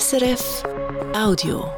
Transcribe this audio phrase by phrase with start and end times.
[0.00, 0.62] SRF
[1.14, 1.70] Audio.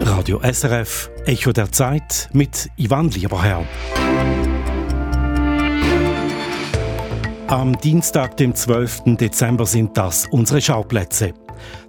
[0.00, 3.64] Radio SRF Echo der Zeit mit Ivan Lieberherr.
[7.46, 9.16] Am Dienstag, dem 12.
[9.16, 11.34] Dezember, sind das unsere Schauplätze.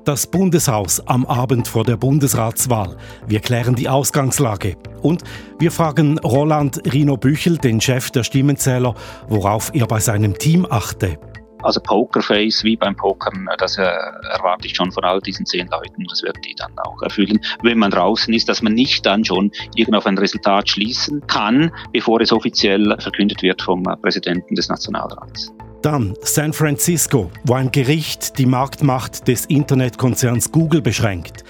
[0.05, 2.97] Das Bundeshaus am Abend vor der Bundesratswahl.
[3.25, 4.77] Wir klären die Ausgangslage.
[5.01, 5.23] Und
[5.59, 8.95] wir fragen Roland Rino Büchel, den Chef der Stimmenzähler,
[9.27, 11.17] worauf er bei seinem Team achte.
[11.63, 16.05] Also Pokerface wie beim Pokern, das äh, erwarte ich schon von all diesen zehn Leuten.
[16.09, 17.39] Das wird die dann auch erfüllen.
[17.61, 21.71] Wenn man draußen ist, dass man nicht dann schon irgend auf ein Resultat schließen kann,
[21.93, 25.53] bevor es offiziell verkündet wird vom äh, Präsidenten des Nationalrats.
[25.81, 31.43] Dann San Francisco, wo ein Gericht die Marktmacht des Internetkonzerns Google beschränkt.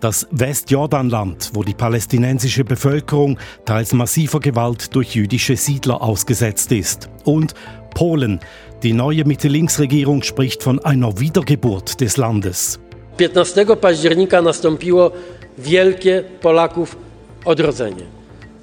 [0.00, 7.10] Das Westjordanland, wo die palästinensische Bevölkerung teils massiver Gewalt durch jüdische Siedler ausgesetzt ist.
[7.24, 7.54] Und
[7.94, 8.38] Polen.
[8.84, 12.78] Die neue Mitte-Links-Regierung spricht von einer Wiedergeburt des Landes.
[13.16, 15.10] 15 października nastąpiło
[15.58, 16.96] wielkie Polaków
[17.44, 18.04] odrodzenie.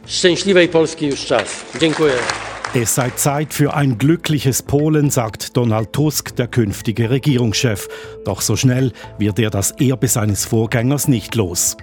[0.07, 1.65] Szczęśliwej Polski już czas.
[1.79, 2.13] Dziękuję.
[2.77, 7.87] Es sei Zeit für ein glückliches Polen, sagt Donald Tusk, der künftige Regierungschef.
[8.25, 11.77] Doch so schnell wird er das Erbe seines Vorgängers nicht los.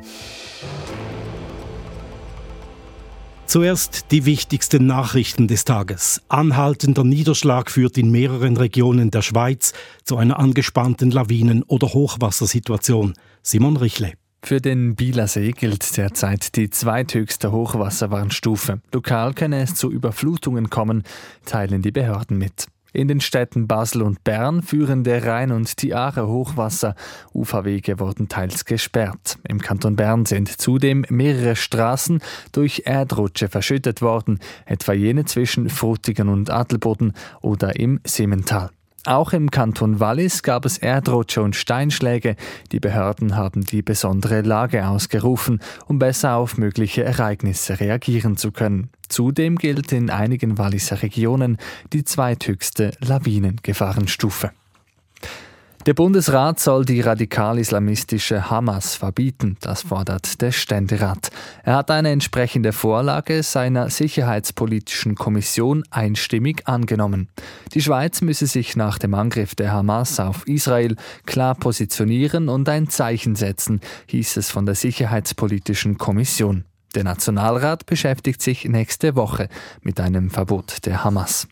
[3.46, 6.20] Zuerst die wichtigsten Nachrichten des Tages.
[6.28, 9.72] Anhaltender Niederschlag führt in mehreren Regionen der Schweiz
[10.04, 13.14] zu einer angespannten Lawinen- oder Hochwassersituation.
[13.42, 14.12] Simon Richle.
[14.44, 18.80] Für den Bielersee gilt derzeit die zweithöchste Hochwasserwarnstufe.
[18.92, 21.04] Lokal könne es zu Überflutungen kommen,
[21.44, 22.66] teilen die Behörden mit.
[22.92, 26.94] In den Städten Basel und Bern führen der Rhein und die Aare Hochwasser.
[27.32, 29.38] Uferwege wurden teils gesperrt.
[29.48, 36.28] Im Kanton Bern sind zudem mehrere Straßen durch Erdrutsche verschüttet worden, etwa jene zwischen Frutigen
[36.28, 38.70] und Adelboden oder im Simmental.
[39.04, 42.36] Auch im Kanton Wallis gab es Erdrutsche und Steinschläge.
[42.70, 48.90] Die Behörden haben die besondere Lage ausgerufen, um besser auf mögliche Ereignisse reagieren zu können.
[49.08, 51.58] Zudem gilt in einigen Walliser Regionen
[51.92, 54.52] die zweithöchste Lawinengefahrenstufe.
[55.84, 61.30] Der Bundesrat soll die radikal-islamistische Hamas verbieten, das fordert der Ständerat.
[61.64, 67.30] Er hat eine entsprechende Vorlage seiner sicherheitspolitischen Kommission einstimmig angenommen.
[67.74, 70.94] Die Schweiz müsse sich nach dem Angriff der Hamas auf Israel
[71.26, 76.64] klar positionieren und ein Zeichen setzen, hieß es von der sicherheitspolitischen Kommission.
[76.94, 79.48] Der Nationalrat beschäftigt sich nächste Woche
[79.80, 81.48] mit einem Verbot der Hamas.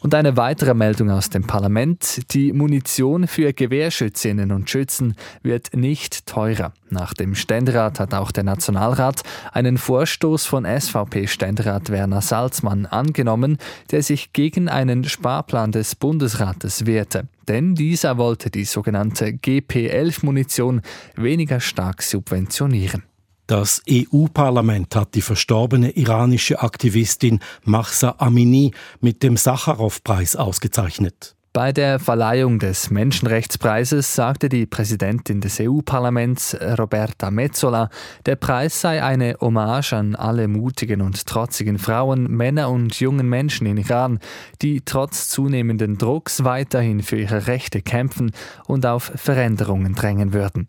[0.00, 2.32] Und eine weitere Meldung aus dem Parlament.
[2.34, 6.72] Die Munition für Gewehrschützinnen und Schützen wird nicht teurer.
[6.90, 9.22] Nach dem Ständerat hat auch der Nationalrat
[9.52, 13.58] einen Vorstoß von SVP-Ständerat Werner Salzmann angenommen,
[13.90, 17.28] der sich gegen einen Sparplan des Bundesrates wehrte.
[17.48, 20.82] Denn dieser wollte die sogenannte GP11-Munition
[21.16, 23.04] weniger stark subventionieren.
[23.52, 31.36] Das EU-Parlament hat die verstorbene iranische Aktivistin Mahsa Amini mit dem Sacharow-Preis ausgezeichnet.
[31.52, 37.90] Bei der Verleihung des Menschenrechtspreises sagte die Präsidentin des EU-Parlaments Roberta Metsola,
[38.24, 43.66] der Preis sei eine Hommage an alle mutigen und trotzigen Frauen, Männer und jungen Menschen
[43.66, 44.18] in Iran,
[44.62, 48.32] die trotz zunehmenden Drucks weiterhin für ihre Rechte kämpfen
[48.66, 50.68] und auf Veränderungen drängen würden.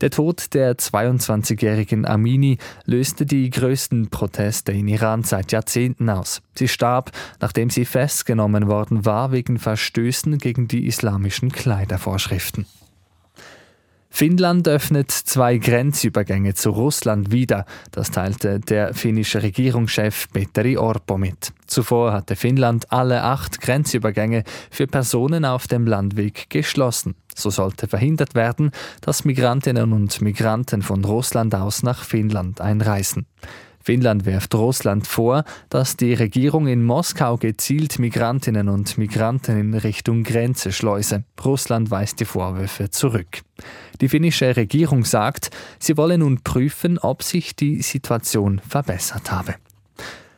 [0.00, 6.40] Der Tod der 22-jährigen Amini löste die größten Proteste in Iran seit Jahrzehnten aus.
[6.54, 7.10] Sie starb,
[7.40, 12.66] nachdem sie festgenommen worden war wegen Verstößen gegen die islamischen Kleidervorschriften.
[14.10, 17.66] Finnland öffnet zwei Grenzübergänge zu Russland wieder.
[17.92, 21.52] Das teilte der finnische Regierungschef Petteri Orpo mit.
[21.66, 27.14] Zuvor hatte Finnland alle acht Grenzübergänge für Personen auf dem Landweg geschlossen.
[27.34, 33.26] So sollte verhindert werden, dass Migrantinnen und Migranten von Russland aus nach Finnland einreisen.
[33.88, 40.24] Finnland wirft Russland vor, dass die Regierung in Moskau gezielt Migrantinnen und Migranten in Richtung
[40.24, 41.24] Grenze schleuse.
[41.42, 43.40] Russland weist die Vorwürfe zurück.
[44.02, 45.48] Die finnische Regierung sagt,
[45.78, 49.54] sie wolle nun prüfen, ob sich die Situation verbessert habe.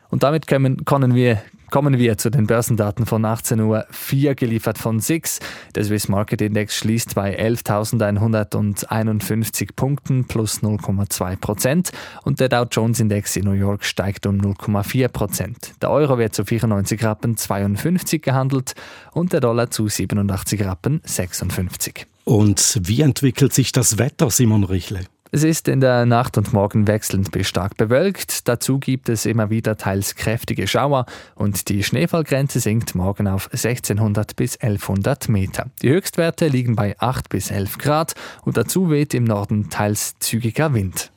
[0.07, 1.41] Und damit können, können wir
[1.71, 5.39] Kommen wir zu den Börsendaten von 18.04 Uhr, geliefert von SIX.
[5.73, 11.91] Der Swiss Market Index schließt bei 11.151 Punkten plus 0,2 Prozent
[12.23, 15.71] und der Dow Jones Index in New York steigt um 0,4 Prozent.
[15.81, 18.73] Der Euro wird zu 94 Rappen 52 gehandelt
[19.13, 22.05] und der Dollar zu 87 Rappen 56.
[22.25, 25.05] Und wie entwickelt sich das Wetter, Simon Richle?
[25.33, 28.49] Es ist in der Nacht und Morgen wechselnd bis stark bewölkt.
[28.49, 31.05] Dazu gibt es immer wieder teils kräftige Schauer
[31.35, 35.67] und die Schneefallgrenze sinkt morgen auf 1600 bis 1100 Meter.
[35.81, 38.13] Die Höchstwerte liegen bei 8 bis 11 Grad
[38.43, 41.13] und dazu weht im Norden teils zügiger Wind.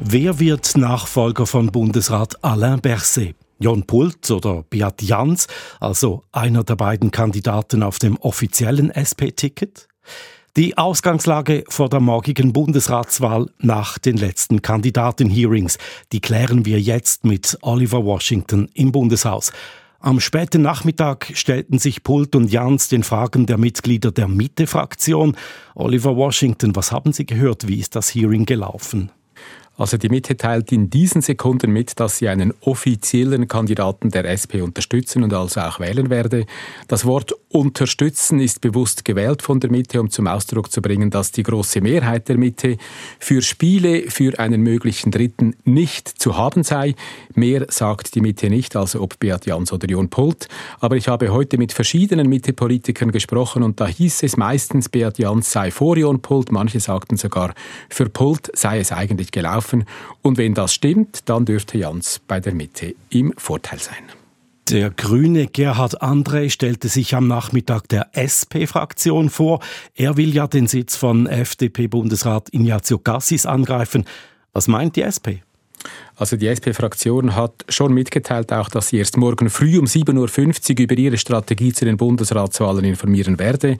[0.00, 3.36] Wer wird Nachfolger von Bundesrat Alain Berset?
[3.60, 5.46] Jon Pult oder Beat Jans,
[5.78, 9.86] also einer der beiden Kandidaten auf dem offiziellen SP-Ticket?
[10.56, 15.78] Die Ausgangslage vor der morgigen Bundesratswahl nach den letzten Kandidatenhearings,
[16.12, 19.52] die klären wir jetzt mit Oliver Washington im Bundeshaus.
[19.98, 25.34] Am späten Nachmittag stellten sich Pult und Jans den Fragen der Mitglieder der Mitte-Fraktion.
[25.74, 27.66] Oliver Washington, was haben Sie gehört?
[27.66, 29.10] Wie ist das Hearing gelaufen?
[29.76, 34.62] Also die Mitte teilt in diesen Sekunden mit, dass sie einen offiziellen Kandidaten der SP
[34.62, 36.46] unterstützen und also auch wählen werde.
[36.86, 41.32] Das Wort unterstützen ist bewusst gewählt von der Mitte, um zum Ausdruck zu bringen, dass
[41.32, 42.76] die große Mehrheit der Mitte
[43.18, 46.94] für Spiele für einen möglichen Dritten nicht zu haben sei.
[47.34, 50.46] Mehr sagt die Mitte nicht, also ob Beat Jans oder Jon Pult.
[50.78, 55.50] Aber ich habe heute mit verschiedenen Mitte-Politikern gesprochen und da hieß es meistens, Beat Jans
[55.50, 56.52] sei vor Jon Pult.
[56.52, 57.54] Manche sagten sogar,
[57.88, 59.84] für Pult sei es eigentlich gelaufen laufen.
[60.22, 64.04] Und wenn das stimmt, dann dürfte Jans bei der Mitte im Vorteil sein.
[64.70, 69.60] Der grüne Gerhard André stellte sich am Nachmittag der SP-Fraktion vor.
[69.94, 74.06] Er will ja den Sitz von FDP-Bundesrat Ignazio Cassis angreifen.
[74.54, 75.44] Was meint die SP?
[76.16, 80.80] Also die SP-Fraktion hat schon mitgeteilt, auch, dass sie erst morgen früh um 7.50 Uhr
[80.84, 83.78] über ihre Strategie zu den Bundesratswahlen informieren werde.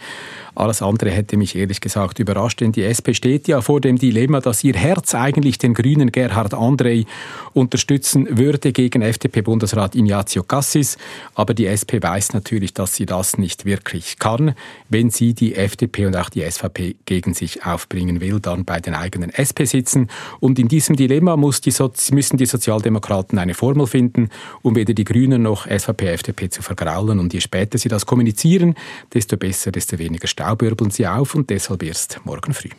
[0.56, 4.40] Alles andere hätte mich ehrlich gesagt überrascht, denn die SP steht ja vor dem Dilemma,
[4.40, 7.06] dass ihr Herz eigentlich den grünen Gerhard André
[7.52, 10.96] unterstützen würde gegen FDP-Bundesrat Ignazio Cassis.
[11.34, 14.54] Aber die SP weiß natürlich, dass sie das nicht wirklich kann.
[14.88, 18.94] Wenn sie die FDP und auch die SVP gegen sich aufbringen will, dann bei den
[18.94, 20.08] eigenen SP sitzen.
[20.40, 21.88] Und in diesem Dilemma muss die so
[22.25, 24.31] müssen die Sozialdemokraten eine Formel finden,
[24.62, 27.19] um weder die Grünen noch SVP, FDP zu vergraulen.
[27.19, 28.76] Und je später sie das kommunizieren,
[29.12, 32.71] desto besser, desto weniger Staub wirbeln sie auf und deshalb erst morgen früh.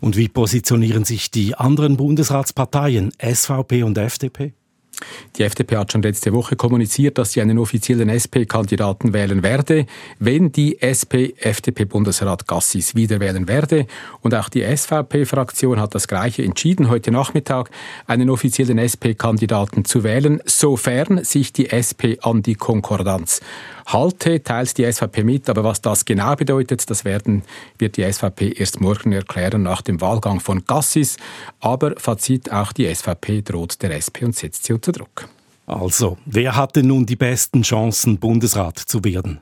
[0.00, 4.52] Und wie positionieren sich die anderen Bundesratsparteien, SVP und FDP?
[5.36, 9.86] Die FDP hat schon letzte Woche kommuniziert, dass sie einen offiziellen SP-Kandidaten wählen werde,
[10.18, 13.86] wenn die SP-FDP-Bundesrat Gassis wieder wählen werde.
[14.20, 17.70] Und auch die SVP-Fraktion hat das Gleiche entschieden, heute Nachmittag
[18.06, 23.40] einen offiziellen SP-Kandidaten zu wählen, sofern sich die SP an die Konkordanz
[23.86, 25.48] halte, teilt die SVP mit.
[25.48, 27.42] Aber was das genau bedeutet, das werden,
[27.78, 31.16] wird die SVP erst morgen erklären nach dem Wahlgang von Gassis.
[31.60, 35.28] Aber Fazit, auch die SVP droht der SP und setzt sie unter Druck.
[35.66, 39.40] Also, wer hatte nun die besten Chancen, Bundesrat zu werden?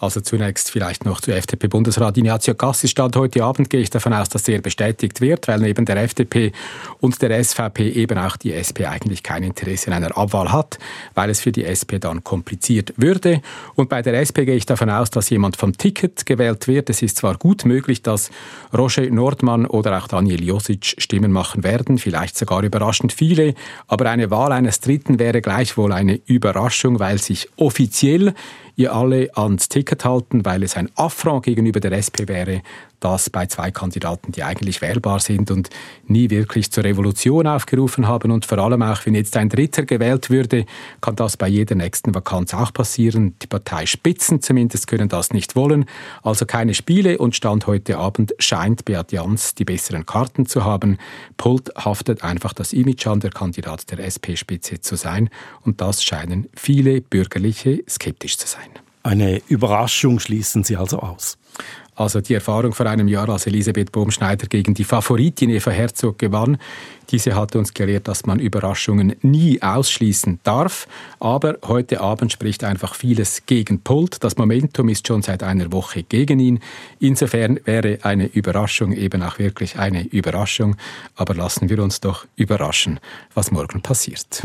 [0.00, 4.30] Also zunächst vielleicht noch zu FDP-Bundesrat Ignazio Cassis stand heute Abend, gehe ich davon aus,
[4.30, 6.52] dass er bestätigt wird, weil neben der FDP
[7.00, 10.78] und der SVP eben auch die SP eigentlich kein Interesse in einer Abwahl hat,
[11.12, 13.42] weil es für die SP dann kompliziert würde.
[13.74, 16.88] Und bei der SP gehe ich davon aus, dass jemand vom Ticket gewählt wird.
[16.88, 18.30] Es ist zwar gut möglich, dass
[18.72, 23.54] Roger Nordmann oder auch Daniel Josic Stimmen machen werden, vielleicht sogar überraschend viele,
[23.86, 28.32] aber eine Wahl eines Dritten wäre gleichwohl eine Überraschung, weil sich offiziell
[28.76, 32.62] ihr alle ans Ticket halten, weil es ein Affront gegenüber der SP wäre,
[33.00, 35.70] das bei zwei Kandidaten, die eigentlich wählbar sind und
[36.06, 38.30] nie wirklich zur Revolution aufgerufen haben.
[38.30, 40.66] Und vor allem auch, wenn jetzt ein Dritter gewählt würde,
[41.00, 43.34] kann das bei jeder nächsten Vakanz auch passieren.
[43.42, 45.86] Die Parteispitzen zumindest können das nicht wollen.
[46.22, 50.98] Also keine Spiele und Stand heute Abend scheint Beat Jans die besseren Karten zu haben.
[51.36, 55.30] Pult haftet einfach das Image an, der Kandidat der SP-Spitze zu sein.
[55.62, 58.68] Und das scheinen viele Bürgerliche skeptisch zu sein.
[59.02, 61.38] Eine Überraschung schließen Sie also aus.
[62.00, 66.56] Also die Erfahrung vor einem Jahr, als Elisabeth Bohmschneider gegen die Favoritin Eva Herzog gewann,
[67.10, 70.88] diese hat uns gelehrt, dass man Überraschungen nie ausschließen darf.
[71.18, 74.24] Aber heute Abend spricht einfach vieles gegen Pult.
[74.24, 76.60] Das Momentum ist schon seit einer Woche gegen ihn.
[77.00, 80.76] Insofern wäre eine Überraschung eben auch wirklich eine Überraschung.
[81.16, 82.98] Aber lassen wir uns doch überraschen,
[83.34, 84.40] was morgen passiert.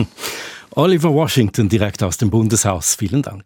[0.72, 2.96] Oliver Washington direkt aus dem Bundeshaus.
[2.96, 3.46] Vielen Dank.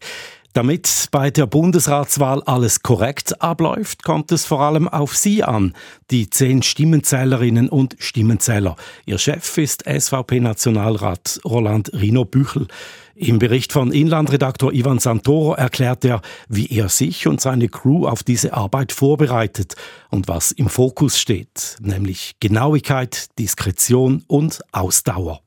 [0.60, 5.74] Damit bei der Bundesratswahl alles korrekt abläuft, kommt es vor allem auf Sie an,
[6.12, 8.76] die zehn Stimmenzählerinnen und Stimmenzähler.
[9.06, 12.68] Ihr Chef ist SVP-Nationalrat Roland Rino Büchel.
[13.16, 18.24] Im Bericht von Inlandredaktor Ivan Santoro erklärt er, wie er sich und seine Crew auf
[18.24, 19.76] diese Arbeit vorbereitet
[20.10, 25.40] und was im Fokus steht, nämlich Genauigkeit, Diskretion und Ausdauer.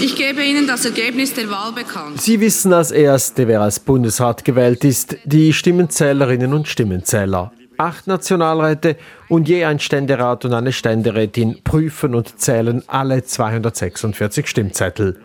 [0.00, 2.20] Ich gebe Ihnen das Ergebnis der Wahl bekannt.
[2.20, 7.52] Sie wissen als Erste, wer als Bundesrat gewählt ist, die Stimmenzählerinnen und Stimmenzähler.
[7.78, 8.96] Acht Nationalräte
[9.28, 15.18] und je ein Ständerat und eine Ständerätin prüfen und zählen alle 246 Stimmzettel.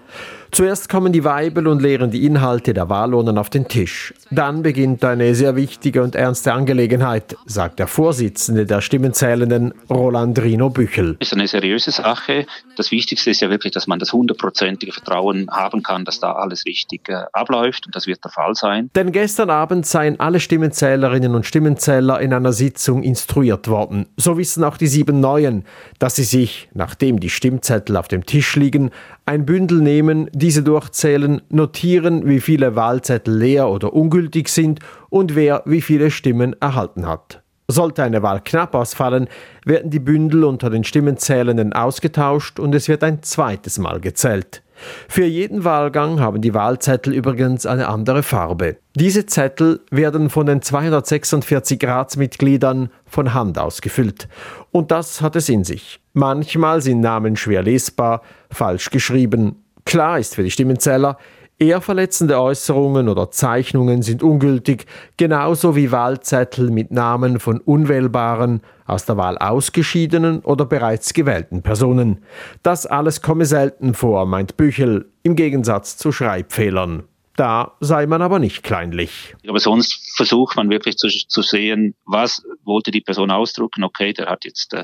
[0.51, 4.13] Zuerst kommen die Weibel und leeren die Inhalte der Wahlurnen auf den Tisch.
[4.32, 10.72] Dann beginnt eine sehr wichtige und ernste Angelegenheit, sagt der Vorsitzende der Stimmenzählenden, Roland Rino
[10.72, 11.18] Büchel.
[11.20, 12.48] Das ist eine seriöse Sache.
[12.77, 16.65] Das Wichtigste ist ja wirklich, dass man das hundertprozentige Vertrauen haben kann, dass da alles
[16.65, 18.89] richtig äh, abläuft und das wird der Fall sein.
[18.96, 23.88] Denn gestern Abend seien alle Stimmenzählerinnen und Stimmenzähler in einer Sitzung instruiert worden.
[24.17, 25.65] So wissen auch die sieben Neuen,
[25.98, 28.91] dass sie sich, nachdem die Stimmzettel auf dem Tisch liegen,
[29.25, 34.79] ein Bündel nehmen, diese durchzählen, notieren, wie viele Wahlzettel leer oder ungültig sind
[35.10, 37.41] und wer wie viele Stimmen erhalten hat.
[37.67, 39.27] Sollte eine Wahl knapp ausfallen,
[39.63, 44.63] werden die Bündel unter den Stimmenzählenden ausgetauscht und es wird ein zweites Mal gezählt.
[45.07, 48.77] Für jeden Wahlgang haben die Wahlzettel übrigens eine andere Farbe.
[48.95, 54.27] Diese Zettel werden von den 246 Ratsmitgliedern von Hand ausgefüllt.
[54.71, 56.00] Und das hat es in sich.
[56.13, 59.63] Manchmal sind Namen schwer lesbar, falsch geschrieben.
[59.86, 61.17] Klar ist für die Stimmenzähler,
[61.59, 64.85] eher verletzende Äußerungen oder Zeichnungen sind ungültig,
[65.17, 72.23] genauso wie Wahlzettel mit Namen von unwählbaren, aus der Wahl ausgeschiedenen oder bereits gewählten Personen.
[72.63, 77.03] Das alles komme selten vor, meint Büchel, im Gegensatz zu Schreibfehlern.
[77.35, 79.35] Da sei man aber nicht kleinlich.
[79.47, 83.85] Aber sonst versucht man wirklich zu, zu sehen, was wollte die Person ausdrucken.
[83.85, 84.83] Okay, der hat jetzt, äh,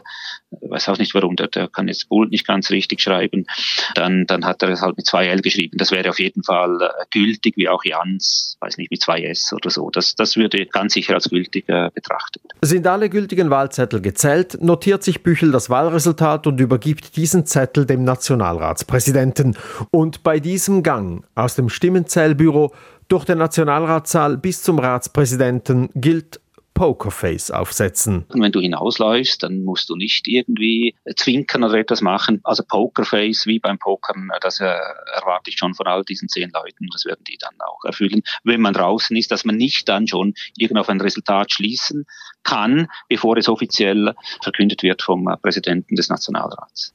[0.62, 3.46] weiß auch nicht warum, der, der kann jetzt Bold nicht ganz richtig schreiben.
[3.96, 5.78] Dann, dann hat er es halt mit zwei L geschrieben.
[5.78, 9.52] Das wäre auf jeden Fall äh, gültig, wie auch Jans, weiß nicht, mit zwei S
[9.52, 9.90] oder so.
[9.90, 12.42] Das, das würde ganz sicher als gültig äh, betrachtet.
[12.62, 18.06] Sind alle gültigen Wahlzettel gezählt, notiert sich Büchel das Wahlresultat und übergibt diesen Zettel dem
[18.06, 19.58] Nationalratspräsidenten.
[19.92, 22.74] Und bei diesem Gang aus dem Stimmenzählbüro
[23.08, 26.40] durch den Nationalratssaal bis zum Ratspräsidenten gilt
[26.76, 28.26] Pokerface aufsetzen.
[28.34, 32.42] Wenn du hinausläufst, dann musst du nicht irgendwie zwinkern oder etwas machen.
[32.44, 36.88] Also Pokerface wie beim Pokern, das äh, erwarte ich schon von all diesen zehn Leuten.
[36.92, 38.24] Das werden die dann auch erfüllen.
[38.44, 42.06] Wenn man draußen ist, dass man nicht dann schon irgend auf ein Resultat schließen
[42.46, 46.94] kann, bevor es offiziell verkündet wird vom äh, Präsidenten des Nationalrats.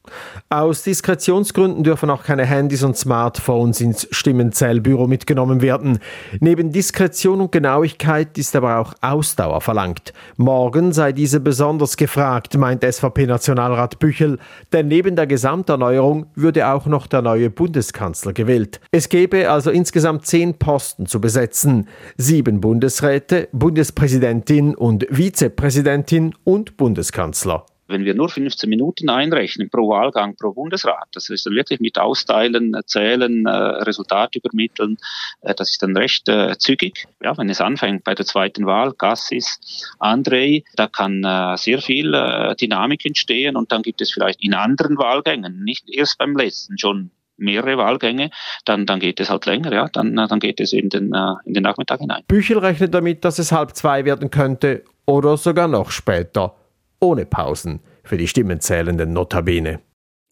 [0.48, 5.98] Aus Diskretionsgründen dürfen auch keine Handys und Smartphones ins Stimmenzählbüro mitgenommen werden.
[6.40, 10.14] Neben Diskretion und Genauigkeit ist aber auch Ausdauer verlangt.
[10.36, 14.38] Morgen sei diese besonders gefragt, meint SVP-Nationalrat Büchel,
[14.72, 18.80] denn neben der Gesamterneuerung würde auch noch der neue Bundeskanzler gewählt.
[18.92, 21.88] Es gäbe also insgesamt zehn Posten zu besetzen.
[22.16, 25.06] Sieben Bundesräte, Bundespräsidentin und
[25.40, 31.44] Vizepräsidentin und Bundeskanzler wenn wir nur 15 Minuten einrechnen pro Wahlgang, pro Bundesrat, das ist
[31.44, 34.96] dann wirklich mit Austeilen, Zählen, äh, Resultat übermitteln,
[35.40, 37.08] äh, das ist dann recht äh, zügig.
[37.20, 39.58] Ja, wenn es anfängt bei der zweiten Wahl, Gassis,
[39.98, 44.54] Andrei, da kann äh, sehr viel äh, Dynamik entstehen und dann gibt es vielleicht in
[44.54, 48.30] anderen Wahlgängen, nicht erst beim letzten, schon mehrere Wahlgänge,
[48.66, 51.12] dann, dann geht es halt länger, ja, dann, äh, dann geht es in den,
[51.44, 52.22] in den Nachmittag hinein.
[52.28, 56.54] Büchel rechnet damit, dass es halb zwei werden könnte oder sogar noch später
[57.00, 59.80] ohne Pausen für die Stimmenzählenden Notabene.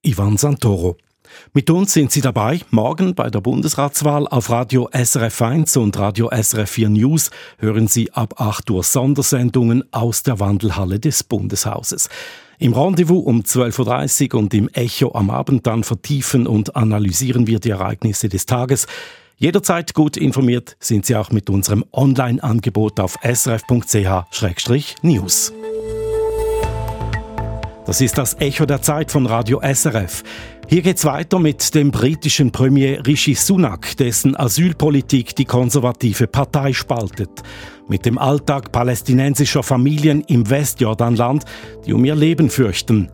[0.02, 0.97] Ivan Santoro.
[1.52, 2.61] Mit uns sind Sie dabei.
[2.70, 8.12] Morgen bei der Bundesratswahl auf Radio SRF 1 und Radio SRF 4 News hören Sie
[8.12, 12.08] ab 8 Uhr Sondersendungen aus der Wandelhalle des Bundeshauses.
[12.61, 17.58] Im Rendezvous um 12.30 Uhr und im Echo am Abend dann vertiefen und analysieren wir
[17.58, 18.87] die Ereignisse des Tages.
[19.40, 23.92] Jederzeit gut informiert sind Sie auch mit unserem Online-Angebot auf srf.ch-news.
[27.87, 30.25] Das ist das Echo der Zeit von Radio SRF.
[30.66, 37.30] Hier geht's weiter mit dem britischen Premier Rishi Sunak, dessen Asylpolitik die konservative Partei spaltet.
[37.87, 41.45] Mit dem Alltag palästinensischer Familien im Westjordanland,
[41.87, 43.09] die um ihr Leben fürchten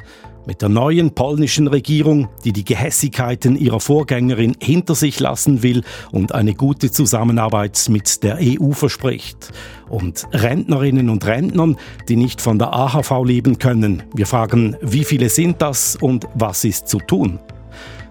[0.46, 5.82] mit der neuen polnischen Regierung, die die Gehässigkeiten ihrer Vorgängerin hinter sich lassen will
[6.12, 9.52] und eine gute Zusammenarbeit mit der EU verspricht.
[9.88, 11.76] Und Rentnerinnen und Rentnern,
[12.08, 14.02] die nicht von der AHV leben können.
[14.14, 17.38] Wir fragen, wie viele sind das und was ist zu tun?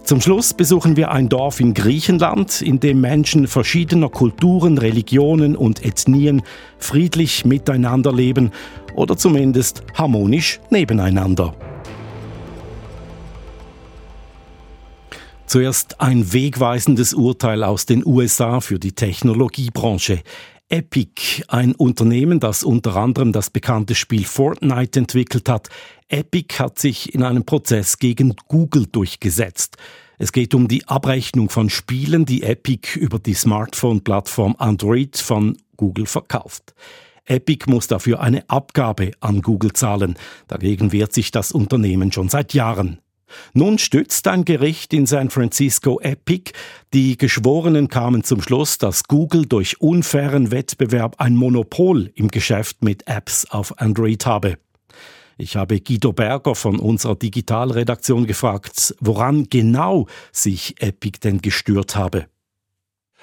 [0.04, 5.86] Zum Schluss besuchen wir ein Dorf in Griechenland, in dem Menschen verschiedener Kulturen, Religionen und
[5.86, 6.42] Ethnien
[6.78, 8.52] friedlich miteinander leben
[8.96, 11.56] oder zumindest harmonisch nebeneinander.
[15.46, 20.22] Zuerst ein wegweisendes Urteil aus den USA für die Technologiebranche.
[20.70, 25.70] Epic, ein Unternehmen, das unter anderem das bekannte Spiel Fortnite entwickelt hat.
[26.08, 29.78] Epic hat sich in einem Prozess gegen Google durchgesetzt.
[30.18, 36.08] Es geht um die Abrechnung von Spielen, die Epic über die Smartphone-Plattform Android von Google
[36.08, 36.74] verkauft.
[37.26, 40.16] Epic muss dafür eine Abgabe an Google zahlen.
[40.48, 43.00] Dagegen wehrt sich das Unternehmen schon seit Jahren.
[43.54, 46.52] Nun stützt ein Gericht in San Francisco Epic.
[46.94, 53.08] Die Geschworenen kamen zum Schluss, dass Google durch unfairen Wettbewerb ein Monopol im Geschäft mit
[53.08, 54.58] Apps auf Android habe.
[55.38, 62.28] Ich habe Guido Berger von unserer Digitalredaktion gefragt, woran genau sich Epic denn gestört habe.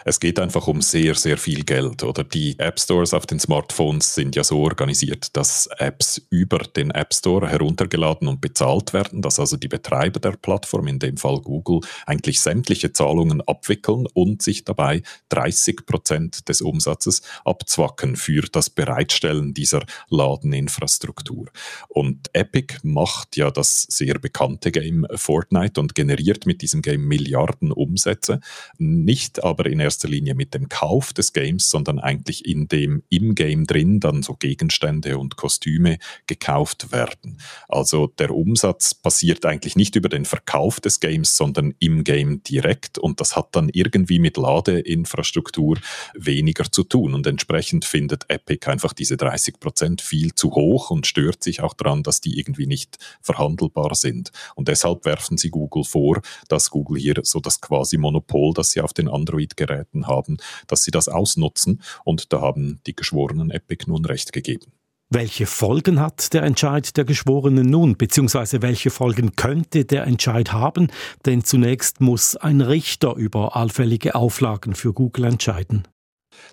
[0.04, 2.02] Es geht einfach um sehr, sehr viel Geld.
[2.02, 6.90] Oder die App Stores auf den Smartphones sind ja so organisiert, dass Apps über den
[6.90, 11.40] App Store heruntergeladen und bezahlt werden, dass also die Betreiber der Plattform, in dem Fall
[11.40, 18.70] Google, eigentlich sämtliche Zahlungen abwickeln und sich dabei 30 Prozent des Umsatzes abzwacken für das
[18.70, 21.48] Bereitstellen dieser Ladeninfrastruktur.
[21.88, 27.72] Und Epic macht ja das sehr bekannte Game Fortnite und generiert mit diesem Game Milliarden
[27.72, 28.40] Umsätze,
[28.78, 33.34] nicht aber in erster Linie mit dem Kauf des Games, sondern eigentlich in dem im
[33.34, 37.38] Game drin dann so Gegenstände und Kostüme gekauft werden.
[37.68, 42.98] Also der Umsatz passiert eigentlich nicht über den Verkauf des Games, sondern im Game direkt
[42.98, 45.78] und das hat dann irgendwie mit Ladeinfrastruktur
[46.14, 51.06] weniger zu tun und entsprechend findet Epic einfach diese 30 Prozent viel zu hoch und
[51.06, 54.30] stört sich auch daran, dass die irgendwie nicht verhandelbar sind.
[54.54, 58.80] Und deshalb werfen sie Google vor, dass Google hier so das quasi Monopol, das sie
[58.80, 61.82] auf den Android-Geräten Möglichkeiten haben, dass sie das ausnutzen.
[62.04, 64.72] Und da haben die geschworenen Epic nun recht gegeben.
[65.12, 70.86] Welche Folgen hat der Entscheid der Geschworenen nun, beziehungsweise welche Folgen könnte der Entscheid haben?
[71.26, 75.88] Denn zunächst muss ein Richter über allfällige Auflagen für Google entscheiden.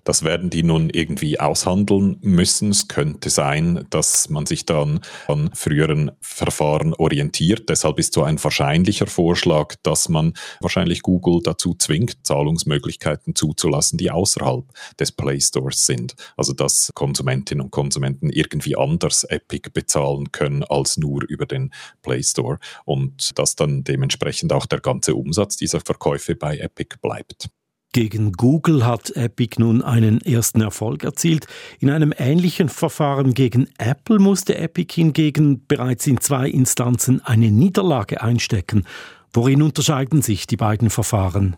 [0.03, 2.69] Das werden die nun irgendwie aushandeln müssen.
[2.69, 7.69] Es könnte sein, dass man sich dann an früheren Verfahren orientiert.
[7.69, 14.11] Deshalb ist so ein wahrscheinlicher Vorschlag, dass man wahrscheinlich Google dazu zwingt, Zahlungsmöglichkeiten zuzulassen, die
[14.11, 14.65] außerhalb
[14.99, 16.15] des Play Stores sind.
[16.35, 22.23] Also dass Konsumentinnen und Konsumenten irgendwie anders Epic bezahlen können als nur über den Play
[22.23, 27.49] Store und dass dann dementsprechend auch der ganze Umsatz dieser Verkäufe bei Epic bleibt.
[27.93, 31.47] Gegen Google hat Epic nun einen ersten Erfolg erzielt.
[31.79, 38.21] In einem ähnlichen Verfahren gegen Apple musste Epic hingegen bereits in zwei Instanzen eine Niederlage
[38.21, 38.85] einstecken.
[39.33, 41.57] Worin unterscheiden sich die beiden Verfahren?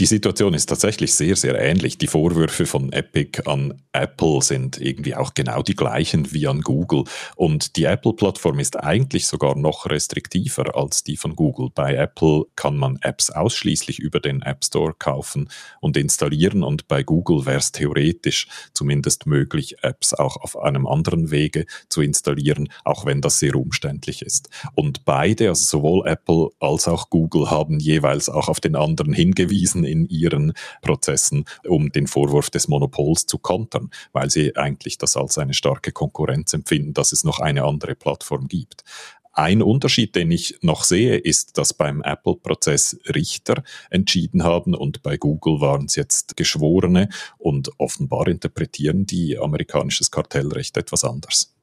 [0.00, 1.98] Die Situation ist tatsächlich sehr, sehr ähnlich.
[1.98, 7.04] Die Vorwürfe von Epic an Apple sind irgendwie auch genau die gleichen wie an Google.
[7.36, 11.68] Und die Apple-Plattform ist eigentlich sogar noch restriktiver als die von Google.
[11.74, 15.50] Bei Apple kann man Apps ausschließlich über den App Store kaufen
[15.82, 16.62] und installieren.
[16.62, 22.00] Und bei Google wäre es theoretisch zumindest möglich, Apps auch auf einem anderen Wege zu
[22.00, 24.48] installieren, auch wenn das sehr umständlich ist.
[24.74, 29.89] Und beide, also sowohl Apple als auch Google, haben jeweils auch auf den anderen hingewiesen,
[29.90, 35.38] in ihren Prozessen, um den Vorwurf des Monopols zu kontern, weil sie eigentlich das als
[35.38, 38.84] eine starke Konkurrenz empfinden, dass es noch eine andere Plattform gibt.
[39.32, 45.16] Ein Unterschied, den ich noch sehe, ist, dass beim Apple-Prozess Richter entschieden haben und bei
[45.16, 51.54] Google waren es jetzt Geschworene und offenbar interpretieren die amerikanisches Kartellrecht etwas anders.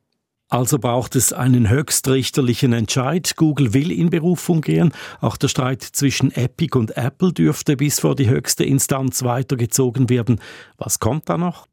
[0.49, 3.35] Also braucht es einen höchstrichterlichen Entscheid.
[3.35, 4.93] Google will in Berufung gehen.
[5.19, 10.39] Auch der Streit zwischen Epic und Apple dürfte bis vor die höchste Instanz weitergezogen werden.
[10.77, 11.67] Was kommt da noch?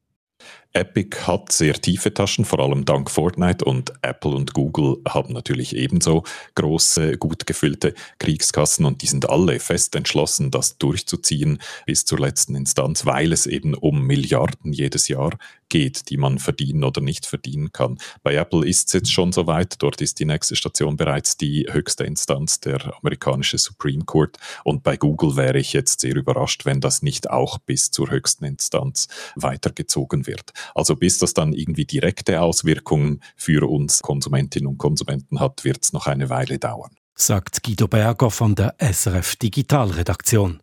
[0.76, 5.76] Epic hat sehr tiefe Taschen, vor allem dank Fortnite und Apple und Google haben natürlich
[5.76, 6.24] ebenso
[6.56, 12.56] große, gut gefüllte Kriegskassen und die sind alle fest entschlossen, das durchzuziehen bis zur letzten
[12.56, 17.72] Instanz, weil es eben um Milliarden jedes Jahr geht, die man verdienen oder nicht verdienen
[17.72, 17.98] kann.
[18.22, 22.04] Bei Apple ist es jetzt schon soweit, dort ist die nächste Station bereits die höchste
[22.04, 27.02] Instanz, der amerikanische Supreme Court und bei Google wäre ich jetzt sehr überrascht, wenn das
[27.02, 29.06] nicht auch bis zur höchsten Instanz
[29.36, 30.52] weitergezogen wird.
[30.74, 35.92] Also bis das dann irgendwie direkte Auswirkungen für uns Konsumentinnen und Konsumenten hat, wird es
[35.92, 36.92] noch eine Weile dauern.
[37.14, 40.60] Sagt Guido Berger von der SRF Digitalredaktion.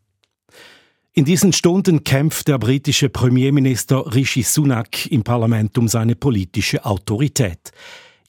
[1.14, 7.72] In diesen Stunden kämpft der britische Premierminister Rishi Sunak im Parlament um seine politische Autorität.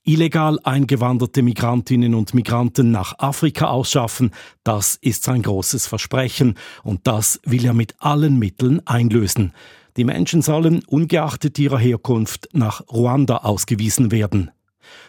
[0.03, 4.33] Illegal eingewanderte Migrantinnen und Migranten nach Afrika ausschaffen,
[4.65, 9.53] das ist sein großes Versprechen und das will er mit allen Mitteln einlösen.
[9.96, 14.50] Die Menschen sollen ungeachtet ihrer Herkunft nach Ruanda ausgewiesen werden.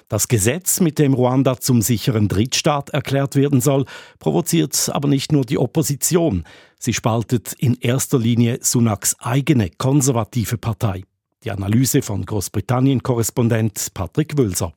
[0.09, 3.85] Das Gesetz, mit dem Ruanda zum sicheren Drittstaat erklärt werden soll,
[4.19, 6.43] provoziert aber nicht nur die Opposition.
[6.77, 11.03] Sie spaltet in erster Linie Sunaks eigene konservative Partei.
[11.43, 14.73] Die Analyse von Großbritannien-Korrespondent Patrick Wülser.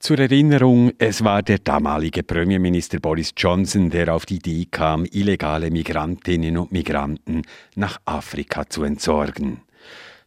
[0.00, 5.72] Zur Erinnerung, es war der damalige Premierminister Boris Johnson, der auf die Idee kam, illegale
[5.72, 7.42] Migrantinnen und Migranten
[7.74, 9.62] nach Afrika zu entsorgen.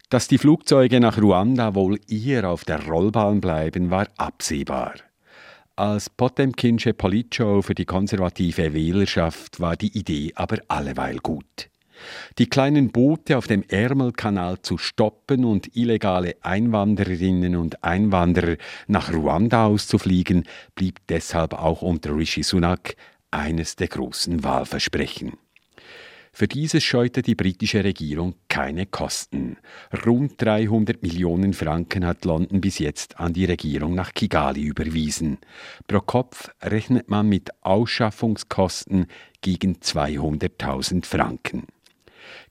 [0.09, 4.95] Dass die Flugzeuge nach Ruanda wohl eher auf der Rollbahn bleiben, war absehbar.
[5.77, 11.70] Als Potemkinsche Politshow für die konservative Wählerschaft war die Idee aber alleweil gut.
[12.37, 19.65] Die kleinen Boote auf dem Ärmelkanal zu stoppen und illegale Einwandererinnen und Einwanderer nach Ruanda
[19.65, 20.43] auszufliegen,
[20.75, 22.95] blieb deshalb auch unter Rishi Sunak
[23.31, 25.33] eines der großen Wahlversprechen.
[26.33, 29.57] Für dieses scheute die britische Regierung keine Kosten.
[30.05, 35.39] Rund 300 Millionen Franken hat London bis jetzt an die Regierung nach Kigali überwiesen.
[35.87, 39.07] Pro Kopf rechnet man mit Ausschaffungskosten
[39.41, 41.67] gegen 200.000 Franken.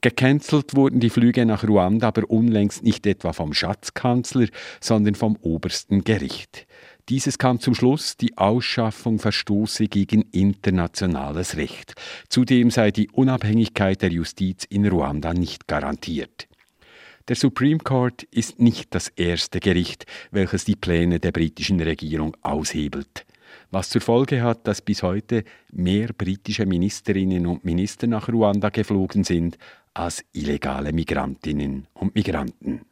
[0.02, 4.46] Gecancelt wurden die Flüge nach Ruanda aber unlängst nicht etwa vom Schatzkanzler,
[4.80, 6.66] sondern vom obersten Gericht.
[7.10, 11.94] Dieses kam zum Schluss, die Ausschaffung verstoße gegen internationales Recht.
[12.28, 16.48] Zudem sei die Unabhängigkeit der Justiz in Ruanda nicht garantiert.
[17.28, 23.26] Der Supreme Court ist nicht das erste Gericht, welches die Pläne der britischen Regierung aushebelt
[23.70, 29.24] was zur Folge hat, dass bis heute mehr britische Ministerinnen und Minister nach Ruanda geflogen
[29.24, 29.58] sind
[29.94, 32.82] als illegale Migrantinnen und Migranten.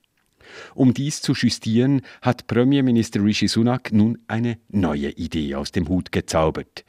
[0.75, 6.13] Um dies zu justieren, hat Premierminister Rishi Sunak nun eine neue Idee aus dem Hut
[6.13, 6.85] gezaubert.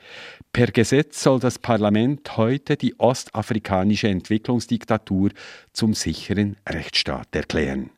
[0.53, 5.31] Per Gesetz soll das Parlament heute die ostafrikanische Entwicklungsdiktatur
[5.73, 7.91] zum sicheren Rechtsstaat erklären.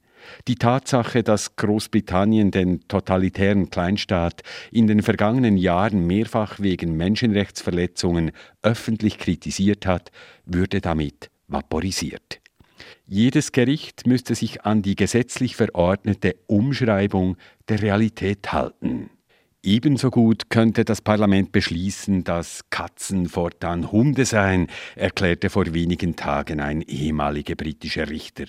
[0.47, 9.17] Die Tatsache, dass Großbritannien den totalitären Kleinstaat in den vergangenen Jahren mehrfach wegen Menschenrechtsverletzungen öffentlich
[9.17, 10.11] kritisiert hat,
[10.45, 12.41] würde damit vaporisiert.
[13.05, 17.37] Jedes Gericht müsste sich an die gesetzlich verordnete Umschreibung
[17.67, 19.09] der Realität halten.
[19.63, 26.59] Ebenso gut könnte das Parlament beschließen, dass Katzen fortan Hunde seien, erklärte vor wenigen Tagen
[26.59, 28.45] ein ehemaliger britischer Richter.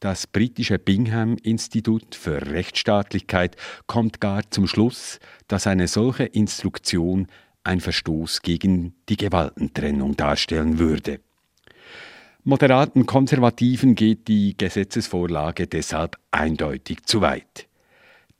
[0.00, 7.28] Das britische Bingham Institut für Rechtsstaatlichkeit kommt gar zum Schluss, dass eine solche Instruktion
[7.62, 11.20] ein Verstoß gegen die Gewaltentrennung darstellen würde.
[12.48, 17.68] Moderaten Konservativen geht die Gesetzesvorlage deshalb eindeutig zu weit.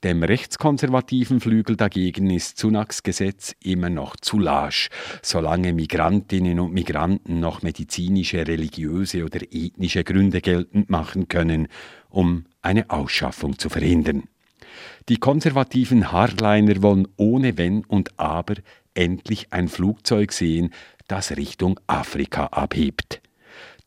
[0.03, 4.89] Dem rechtskonservativen Flügel dagegen ist Sunaks Gesetz immer noch zu lasch,
[5.21, 11.67] solange Migrantinnen und Migranten noch medizinische, religiöse oder ethnische Gründe geltend machen können,
[12.09, 14.23] um eine Ausschaffung zu verhindern.
[15.07, 18.55] Die konservativen Hardliner wollen ohne Wenn und Aber
[18.95, 20.73] endlich ein Flugzeug sehen,
[21.07, 23.18] das Richtung Afrika abhebt.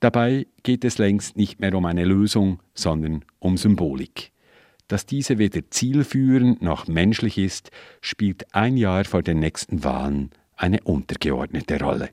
[0.03, 4.33] Dabei geht es längst nicht mehr um eine Lösung, sondern um Symbolik.
[4.89, 10.81] Dass diese weder zielführend noch menschlich ist, spielt ein Jahr vor den nächsten Wahlen eine
[10.83, 12.11] untergeordnete Rolle.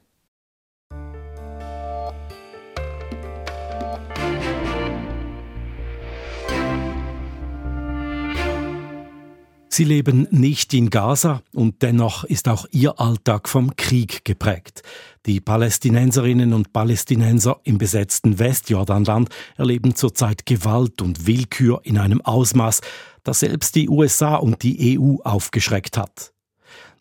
[9.71, 14.81] Sie leben nicht in Gaza und dennoch ist auch ihr Alltag vom Krieg geprägt.
[15.27, 22.81] Die Palästinenserinnen und Palästinenser im besetzten Westjordanland erleben zurzeit Gewalt und Willkür in einem Ausmaß,
[23.23, 26.33] das selbst die USA und die EU aufgeschreckt hat.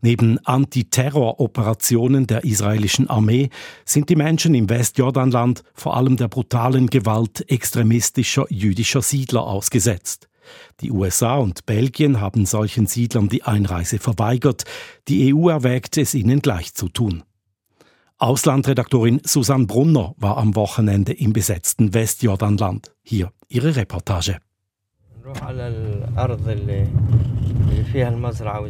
[0.02, 3.48] Neben Antiterroroperationen der israelischen Armee
[3.87, 10.28] sind die Menschen im Westjordanland vor allem der brutalen Gewalt extremistischer jüdischer Siedler ausgesetzt.
[10.80, 14.64] Die USA und Belgien haben solchen Siedlern die Einreise verweigert.
[15.08, 17.22] Die EU erwägt es ihnen gleich zu tun.
[18.18, 22.92] Auslandredaktorin Susanne Brunner war am Wochenende im besetzten Westjordanland.
[23.02, 24.38] Hier ihre Reportage.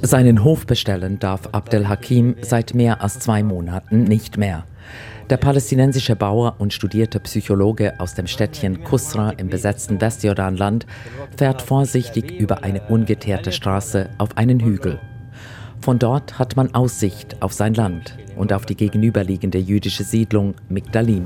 [0.02, 4.66] Seinen Hof bestellen darf Abdel Hakim seit mehr als zwei Monaten nicht mehr.
[5.30, 10.86] Der palästinensische Bauer und studierte Psychologe aus dem Städtchen Kusra im besetzten Westjordanland
[11.36, 14.98] fährt vorsichtig über eine ungeteerte Straße auf einen Hügel.
[15.80, 21.24] Von dort hat man Aussicht auf sein Land und auf die gegenüberliegende jüdische Siedlung Migdalim.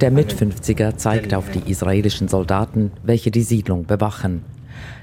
[0.00, 4.44] Der Mit-50er zeigt auf die israelischen Soldaten, welche die Siedlung bewachen.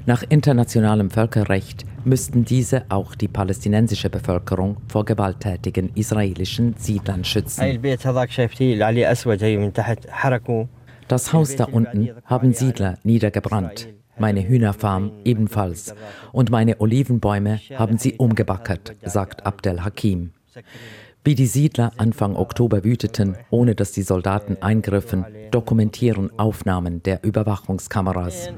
[0.08, 7.84] Nach internationalem Völkerrecht müssten diese auch die palästinensische Bevölkerung vor gewalttätigen israelischen Siedlern schützen.
[11.10, 13.90] Das Haus da unten haben Siedler niedergebrannt.
[14.18, 15.94] Meine Hühnerfarm ebenfalls.
[16.32, 20.32] Und meine Olivenbäume haben sie umgebackert, sagt Abdel Hakim.
[21.28, 28.50] Wie die Siedler Anfang Oktober wüteten, ohne dass die Soldaten eingriffen, dokumentieren Aufnahmen der Überwachungskameras.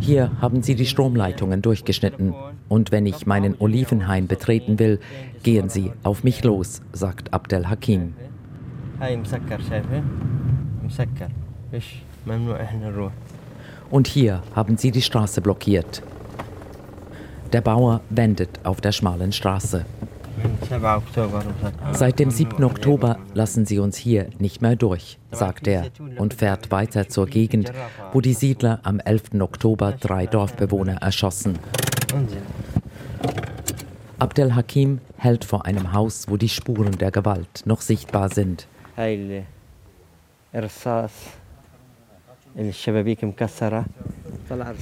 [0.00, 2.34] Hier haben sie die Stromleitungen durchgeschnitten.
[2.70, 5.00] Und wenn ich meinen Olivenhain betreten will,
[5.42, 8.14] gehen sie auf mich los, sagt Abdel Hakim.
[13.90, 16.02] Und hier haben sie die Straße blockiert.
[17.52, 19.84] Der Bauer wendet auf der schmalen Straße.
[21.92, 22.64] Seit dem 7.
[22.64, 25.86] Oktober lassen sie uns hier nicht mehr durch, sagt er
[26.18, 27.72] und fährt weiter zur Gegend,
[28.12, 29.40] wo die Siedler am 11.
[29.40, 31.58] Oktober drei Dorfbewohner erschossen.
[34.18, 38.66] Abdel Hakim hält vor einem Haus, wo die Spuren der Gewalt noch sichtbar sind.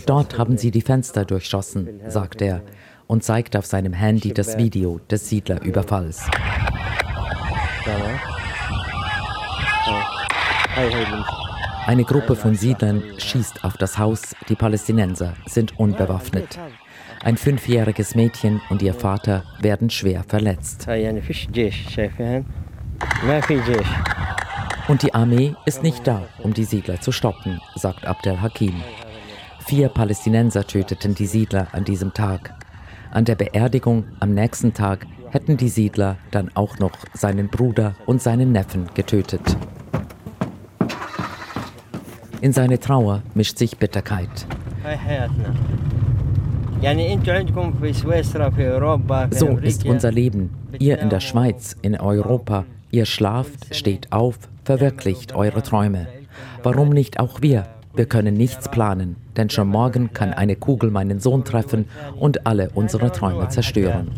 [0.07, 2.63] Dort haben sie die Fenster durchschossen, sagt er
[3.07, 6.27] und zeigt auf seinem Handy das Video des Siedlerüberfalls.
[11.87, 16.59] Eine Gruppe von Siedlern schießt auf das Haus, die Palästinenser sind unbewaffnet.
[17.25, 20.87] Ein fünfjähriges Mädchen und ihr Vater werden schwer verletzt.
[24.89, 28.83] Und die Armee ist nicht da, um die Siedler zu stoppen, sagt Abdel Hakim.
[29.67, 32.55] Vier Palästinenser töteten die Siedler an diesem Tag.
[33.13, 38.23] An der Beerdigung am nächsten Tag hätten die Siedler dann auch noch seinen Bruder und
[38.23, 39.43] seinen Neffen getötet.
[42.41, 44.47] In seine Trauer mischt sich Bitterkeit.
[49.31, 50.51] So ist unser Leben.
[50.79, 56.07] Ihr in der Schweiz, in Europa, ihr schlaft, steht auf, verwirklicht eure Träume.
[56.63, 57.67] Warum nicht auch wir?
[57.95, 61.87] Wir können nichts planen, denn schon morgen kann eine Kugel meinen Sohn treffen
[62.19, 64.11] und alle unsere Träume zerstören.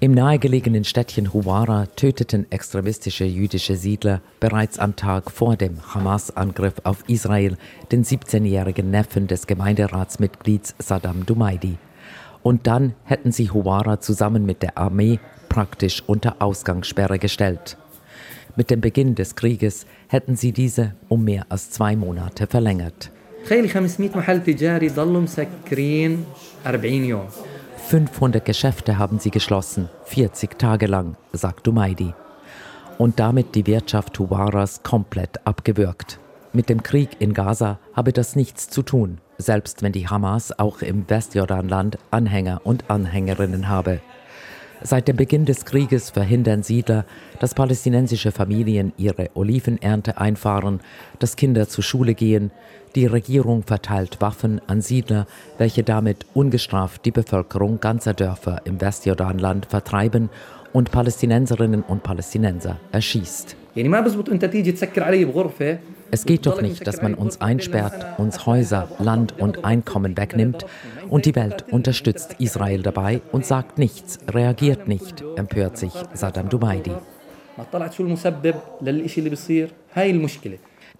[0.00, 7.02] Im nahegelegenen Städtchen Huwara töteten extremistische jüdische Siedler bereits am Tag vor dem Hamas-Angriff auf
[7.08, 7.56] Israel
[7.92, 11.78] den 17-jährigen Neffen des Gemeinderatsmitglieds Saddam Dumaidi.
[12.42, 17.76] Und dann hätten sie Huwara zusammen mit der Armee praktisch unter Ausgangssperre gestellt.
[18.56, 23.10] Mit dem Beginn des Krieges hätten sie diese um mehr als zwei Monate verlängert.
[27.88, 32.12] 500 Geschäfte haben sie geschlossen, 40 Tage lang, sagt Dumaidi.
[32.98, 36.18] Und damit die Wirtschaft Huwaras komplett abgewürgt.
[36.52, 40.82] Mit dem Krieg in Gaza habe das nichts zu tun, selbst wenn die Hamas auch
[40.82, 44.00] im Westjordanland Anhänger und Anhängerinnen habe.
[44.82, 47.04] Seit dem Beginn des Krieges verhindern Siedler,
[47.40, 50.80] dass palästinensische Familien ihre Olivenernte einfahren,
[51.18, 52.50] dass Kinder zur Schule gehen.
[52.94, 55.26] Die Regierung verteilt Waffen an Siedler,
[55.58, 60.30] welche damit ungestraft die Bevölkerung ganzer Dörfer im Westjordanland vertreiben
[60.72, 63.56] und Palästinenserinnen und Palästinenser erschießt.
[66.10, 70.64] Es geht doch nicht, dass man uns einsperrt, uns Häuser, Land und Einkommen wegnimmt
[71.08, 76.92] und die Welt unterstützt Israel dabei und sagt nichts, reagiert nicht, empört sich Saddam Dumaidi.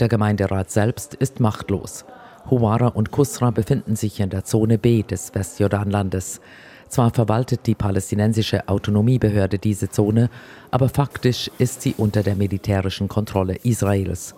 [0.00, 2.04] Der Gemeinderat selbst ist machtlos.
[2.50, 6.40] Huwara und Kusra befinden sich in der Zone B des Westjordanlandes.
[6.88, 10.30] Zwar verwaltet die palästinensische Autonomiebehörde diese Zone,
[10.70, 14.34] aber faktisch ist sie unter der militärischen Kontrolle Israels.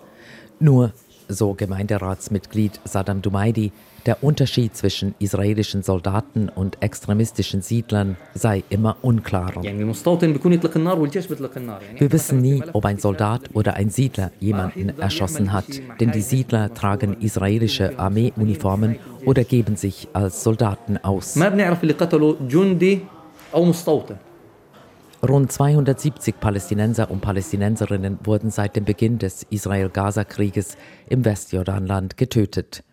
[0.61, 0.93] Nur,
[1.27, 3.71] so Gemeinderatsmitglied Saddam Dumaidi,
[4.05, 9.63] der Unterschied zwischen israelischen Soldaten und extremistischen Siedlern sei immer unklarer.
[9.63, 9.87] Wir
[12.11, 15.65] wissen nie, ob ein Soldat oder ein Siedler jemanden erschossen hat,
[15.99, 21.39] denn die Siedler tragen israelische Armeeuniformen oder geben sich als Soldaten aus.
[25.23, 30.77] Rund 270 Palästinenser und Palästinenserinnen wurden seit dem Beginn des Israel-Gaza-Krieges
[31.09, 32.83] im Westjordanland getötet.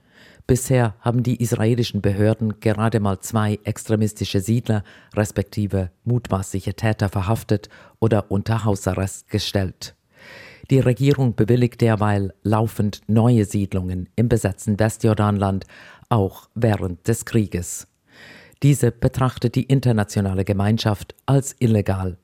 [0.46, 4.84] Bisher haben die israelischen Behörden gerade mal zwei extremistische Siedler
[5.16, 9.94] respektive mutmaßliche Täter verhaftet oder unter Hausarrest gestellt.
[10.70, 15.64] Die Regierung bewilligt derweil laufend neue Siedlungen im besetzten Westjordanland,
[16.10, 17.88] auch während des Krieges.
[18.62, 22.18] Diese betrachtet die internationale Gemeinschaft als illegal.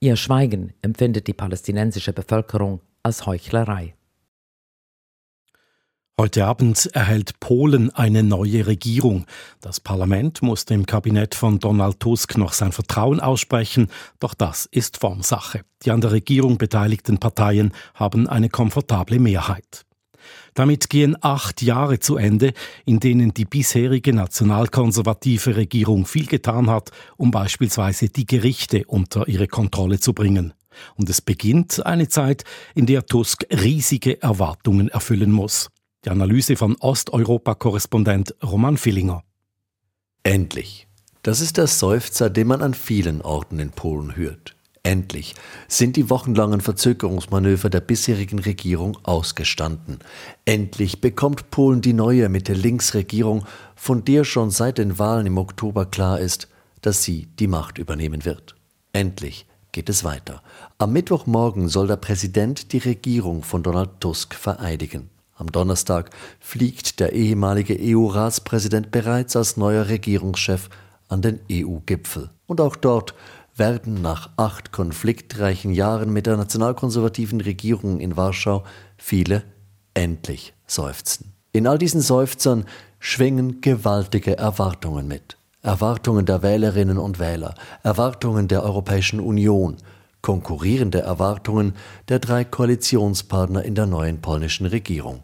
[0.00, 3.94] Ihr Schweigen empfindet die palästinensische Bevölkerung als Heuchlerei.
[6.20, 9.24] Heute Abend erhält Polen eine neue Regierung.
[9.62, 13.88] Das Parlament muss dem Kabinett von Donald Tusk noch sein Vertrauen aussprechen,
[14.20, 15.62] doch das ist Formsache.
[15.84, 19.86] Die an der Regierung beteiligten Parteien haben eine komfortable Mehrheit.
[20.54, 22.52] Damit gehen acht Jahre zu Ende,
[22.84, 29.48] in denen die bisherige nationalkonservative Regierung viel getan hat, um beispielsweise die Gerichte unter ihre
[29.48, 30.54] Kontrolle zu bringen.
[30.96, 35.68] Und es beginnt eine Zeit, in der Tusk riesige Erwartungen erfüllen muss.
[36.04, 39.22] Die Analyse von Osteuropa-Korrespondent Roman Fillinger.
[40.22, 40.88] Endlich.
[41.22, 44.56] Das ist der Seufzer, den man an vielen Orten in Polen hört.
[44.84, 45.36] Endlich
[45.68, 50.00] sind die wochenlangen Verzögerungsmanöver der bisherigen Regierung ausgestanden.
[50.44, 53.44] Endlich bekommt Polen die neue Mitte-Links-Regierung,
[53.76, 56.48] von der schon seit den Wahlen im Oktober klar ist,
[56.80, 58.56] dass sie die Macht übernehmen wird.
[58.92, 60.42] Endlich geht es weiter.
[60.78, 65.10] Am Mittwochmorgen soll der Präsident die Regierung von Donald Tusk vereidigen.
[65.36, 70.68] Am Donnerstag fliegt der ehemalige EU-Ratspräsident bereits als neuer Regierungschef
[71.08, 72.30] an den EU-Gipfel.
[72.46, 73.14] Und auch dort
[73.62, 78.64] werden nach acht konfliktreichen Jahren mit der nationalkonservativen Regierung in Warschau
[78.96, 79.44] viele
[79.94, 81.32] endlich seufzen.
[81.52, 82.64] In all diesen Seufzern
[82.98, 85.36] schwingen gewaltige Erwartungen mit.
[85.62, 89.76] Erwartungen der Wählerinnen und Wähler, Erwartungen der Europäischen Union,
[90.22, 91.74] konkurrierende Erwartungen
[92.08, 95.22] der drei Koalitionspartner in der neuen polnischen Regierung.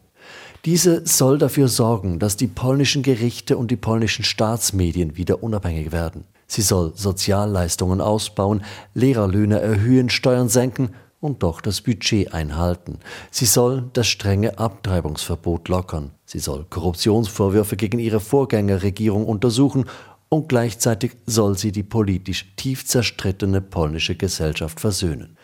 [0.65, 6.23] Diese soll dafür sorgen, dass die polnischen Gerichte und die polnischen Staatsmedien wieder unabhängig werden.
[6.49, 12.99] Sie soll Sozialleistungen ausbauen, Lehrerlöhne erhöhen, Steuern senken und doch das Budget einhalten.
[13.31, 16.13] Sie soll das strenge Abtreibungsverbot lockern.
[16.25, 19.85] Sie soll Korruptionsvorwürfe gegen ihre Vorgängerregierung untersuchen
[20.31, 25.37] und gleichzeitig soll sie die politisch tief zerstrittene polnische Gesellschaft versöhnen.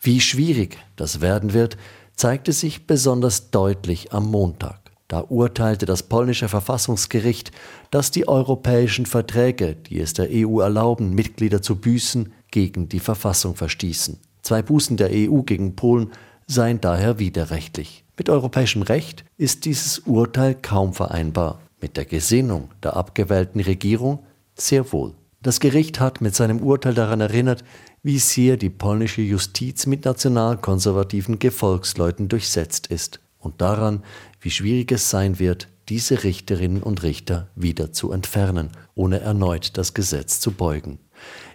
[0.00, 1.76] Wie schwierig das werden wird,
[2.14, 4.87] zeigte sich besonders deutlich am Montag.
[5.08, 7.50] Da urteilte das polnische Verfassungsgericht,
[7.90, 13.56] dass die europäischen Verträge, die es der EU erlauben, Mitglieder zu büßen, gegen die Verfassung
[13.56, 14.18] verstießen.
[14.42, 16.12] Zwei Bußen der EU gegen Polen
[16.46, 18.04] seien daher widerrechtlich.
[18.18, 21.60] Mit europäischem Recht ist dieses Urteil kaum vereinbar.
[21.80, 25.14] Mit der Gesinnung der abgewählten Regierung sehr wohl.
[25.40, 27.64] Das Gericht hat mit seinem Urteil daran erinnert,
[28.02, 34.02] wie sehr die polnische Justiz mit nationalkonservativen Gefolgsleuten durchsetzt ist und daran,
[34.40, 39.94] wie schwierig es sein wird, diese Richterinnen und Richter wieder zu entfernen, ohne erneut das
[39.94, 40.98] Gesetz zu beugen.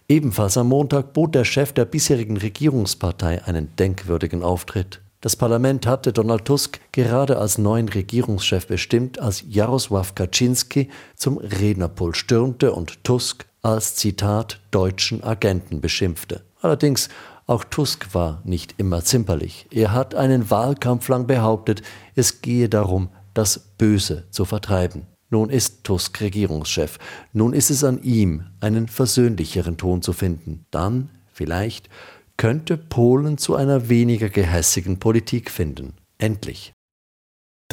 [0.08, 5.02] Ebenfalls am Montag bot der Chef der bisherigen Regierungspartei einen denkwürdigen Auftritt.
[5.22, 12.18] Das Parlament hatte Donald Tusk gerade als neuen Regierungschef bestimmt, als Jarosław Kaczynski zum Rednerpult
[12.18, 16.44] stürmte und Tusk als Zitat deutschen Agenten beschimpfte.
[16.60, 17.08] Allerdings
[17.46, 19.68] auch Tusk war nicht immer zimperlich.
[19.72, 21.82] Er hat einen Wahlkampf lang behauptet,
[22.16, 25.08] es gehe darum, das Böse zu vertreiben.
[25.30, 27.00] Nun ist Tusk Regierungschef.
[27.34, 30.66] Nun ist es an ihm, einen versöhnlicheren Ton zu finden.
[30.70, 31.90] Dann, vielleicht,
[32.38, 35.94] könnte Polen zu einer weniger gehässigen Politik finden.
[36.20, 36.73] Endlich.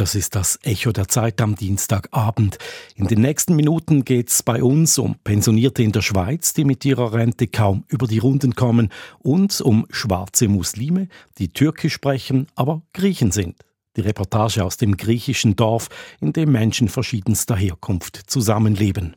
[0.00, 2.56] Das ist das Echo der Zeit am Dienstagabend.
[2.94, 6.86] In den nächsten Minuten geht es bei uns um Pensionierte in der Schweiz, die mit
[6.86, 12.80] ihrer Rente kaum über die Runden kommen, und um schwarze Muslime, die Türkisch sprechen, aber
[12.94, 13.56] Griechen sind.
[13.94, 15.90] Die Reportage aus dem griechischen Dorf,
[16.22, 19.16] in dem Menschen verschiedenster Herkunft zusammenleben.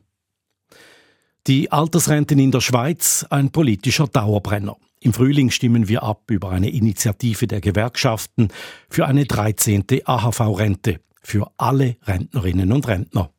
[1.46, 4.78] Die Altersrenten in der Schweiz ein politischer Dauerbrenner.
[5.02, 8.48] Im Frühling stimmen wir ab über eine Initiative der Gewerkschaften
[8.90, 9.84] für eine 13.
[10.06, 13.30] AHV-Rente für alle Rentnerinnen und Rentner.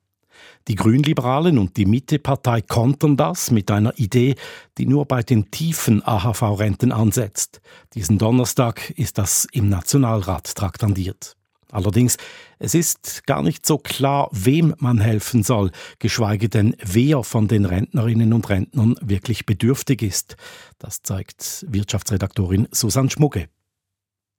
[0.68, 4.34] Die Grünliberalen und die Mittepartei kontern das mit einer Idee,
[4.76, 7.62] die nur bei den tiefen AHV-Renten ansetzt.
[7.94, 11.38] Diesen Donnerstag ist das im Nationalrat traktandiert.
[11.74, 12.16] Allerdings,
[12.60, 17.64] es ist gar nicht so klar, wem man helfen soll, geschweige denn, wer von den
[17.64, 20.36] Rentnerinnen und Rentnern wirklich bedürftig ist.
[20.78, 23.48] Das zeigt Wirtschaftsredaktorin Susanne Schmugge.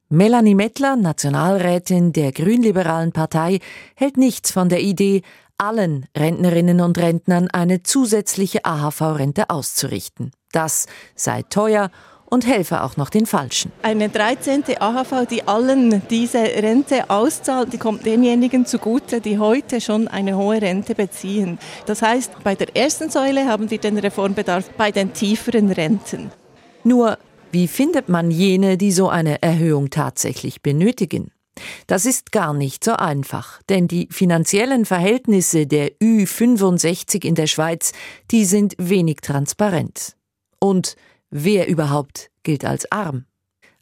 [0.07, 3.59] Melanie Mettler, Nationalrätin der Grünliberalen Partei,
[3.95, 5.21] hält nichts von der Idee,
[5.57, 10.31] allen Rentnerinnen und Rentnern eine zusätzliche AHV-Rente auszurichten.
[10.53, 11.91] Das sei teuer
[12.25, 13.71] und helfe auch noch den Falschen.
[13.81, 14.63] Eine 13.
[14.79, 20.61] AHV, die allen diese Rente auszahlt, die kommt denjenigen zugute, die heute schon eine hohe
[20.61, 21.59] Rente beziehen.
[21.85, 26.31] Das heißt, bei der ersten Säule haben wir den Reformbedarf bei den tieferen Renten.
[26.83, 27.17] Nur,
[27.51, 31.31] wie findet man jene, die so eine Erhöhung tatsächlich benötigen?
[31.87, 37.93] Das ist gar nicht so einfach, denn die finanziellen Verhältnisse der Ü65 in der Schweiz,
[38.31, 40.15] die sind wenig transparent.
[40.59, 40.95] Und
[41.29, 43.25] Wer überhaupt gilt als arm?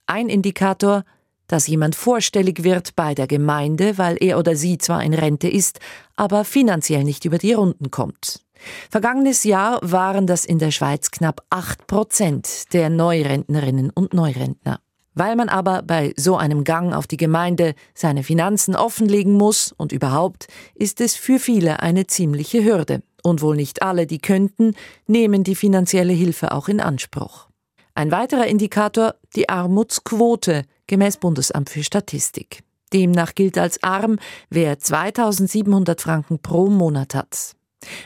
[0.05, 1.03] Ein Indikator,
[1.47, 5.79] dass jemand vorstellig wird bei der Gemeinde, weil er oder sie zwar in Rente ist,
[6.15, 8.43] aber finanziell nicht über die Runden kommt.
[8.89, 14.79] Vergangenes Jahr waren das in der Schweiz knapp acht Prozent der Neurentnerinnen und Neurentner.
[15.15, 19.91] Weil man aber bei so einem Gang auf die Gemeinde seine Finanzen offenlegen muss und
[19.91, 23.03] überhaupt ist es für viele eine ziemliche Hürde.
[23.23, 24.75] Und wohl nicht alle, die könnten,
[25.07, 27.47] nehmen die finanzielle Hilfe auch in Anspruch.
[27.95, 32.63] Ein weiterer Indikator die Armutsquote gemäß Bundesamt für Statistik.
[32.93, 34.19] Demnach gilt als arm,
[34.49, 37.53] wer 2700 Franken pro Monat hat.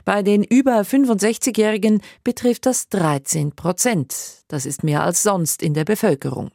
[0.05, 4.15] Bei den über 65-Jährigen betrifft das 13 Prozent.
[4.47, 6.51] Das ist mehr als sonst in der Bevölkerung.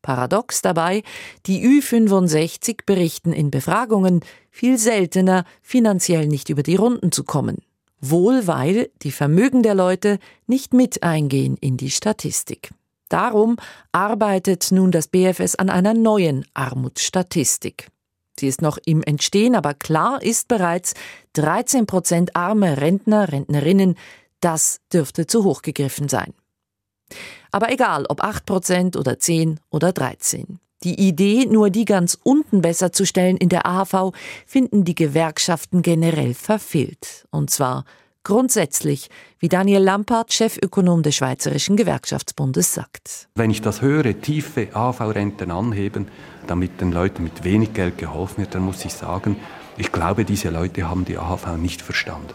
[0.00, 1.02] Paradox dabei,
[1.46, 7.58] die Ü65 berichten in Befragungen viel seltener, finanziell nicht über die Runden zu kommen.
[8.04, 12.72] Wohl weil die Vermögen der Leute nicht mit eingehen in die Statistik.
[13.08, 13.56] Darum
[13.92, 17.88] arbeitet nun das BFS an einer neuen Armutsstatistik.
[18.40, 20.94] Sie ist noch im Entstehen, aber klar ist bereits,
[21.34, 23.96] 13 Prozent arme Rentner, Rentnerinnen,
[24.40, 26.34] das dürfte zu hoch gegriffen sein.
[27.52, 30.58] Aber egal, ob 8 Prozent oder 10 oder 13.
[30.84, 34.12] Die Idee, nur die ganz unten besser zu stellen in der AHV,
[34.46, 37.26] finden die Gewerkschaften generell verfehlt.
[37.30, 37.84] Und zwar
[38.24, 39.10] Grundsätzlich,
[39.40, 43.28] wie Daniel Lampard, Chefökonom des Schweizerischen Gewerkschaftsbundes, sagt.
[43.34, 46.06] Wenn ich das höre, tiefe AV-Renten anheben,
[46.46, 49.36] damit den Leuten mit wenig Geld geholfen wird, dann muss ich sagen,
[49.76, 52.34] ich glaube, diese Leute haben die AHV nicht verstanden.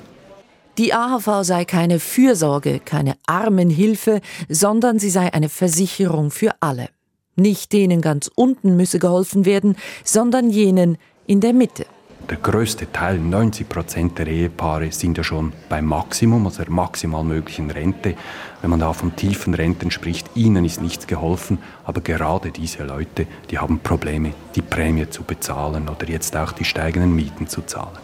[0.77, 4.19] Die AHV sei keine Fürsorge, keine Armenhilfe,
[4.49, 6.89] sondern sie sei eine Versicherung für alle.
[7.37, 11.85] Nicht denen ganz unten müsse geholfen werden, sondern jenen in der Mitte
[12.29, 17.23] der größte Teil, 90 Prozent der Ehepaare, sind ja schon beim Maximum, also der maximal
[17.23, 18.15] möglichen Rente.
[18.61, 23.27] Wenn man da von tiefen Renten spricht, ihnen ist nichts geholfen, aber gerade diese Leute,
[23.49, 27.97] die haben Probleme, die Prämie zu bezahlen oder jetzt auch die steigenden Mieten zu zahlen.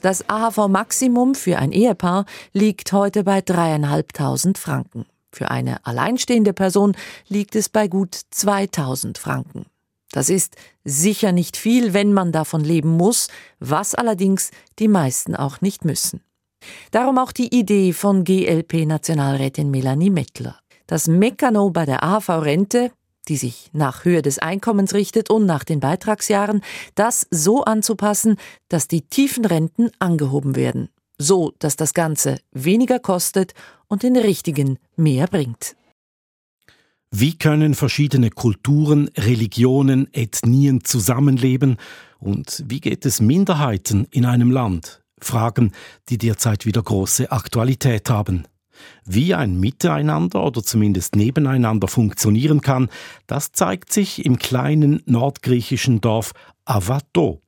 [0.00, 5.06] Das AHV-Maximum für ein Ehepaar liegt heute bei dreieinhalbtausend Franken.
[5.34, 6.96] Für eine alleinstehende Person
[7.28, 9.66] liegt es bei gut 2000 Franken.
[10.12, 10.54] Das ist
[10.84, 13.26] sicher nicht viel, wenn man davon leben muss,
[13.58, 16.22] was allerdings die meisten auch nicht müssen.
[16.92, 20.60] Darum auch die Idee von GLP-Nationalrätin Melanie Mettler.
[20.86, 22.92] Das Mekano bei der AHV-Rente,
[23.26, 26.62] die sich nach Höhe des Einkommens richtet und nach den Beitragsjahren,
[26.94, 28.36] das so anzupassen,
[28.68, 30.90] dass die tiefen Renten angehoben werden.
[31.18, 33.54] So, dass das Ganze weniger kostet
[33.86, 35.76] und den Richtigen mehr bringt.
[37.16, 41.76] Wie können verschiedene Kulturen, Religionen, Ethnien zusammenleben
[42.18, 45.00] und wie geht es Minderheiten in einem Land?
[45.20, 45.70] Fragen,
[46.08, 48.48] die derzeit wieder große Aktualität haben.
[49.04, 52.88] Wie ein Miteinander oder zumindest nebeneinander funktionieren kann,
[53.28, 56.32] das zeigt sich im kleinen nordgriechischen Dorf
[56.64, 57.43] Avato.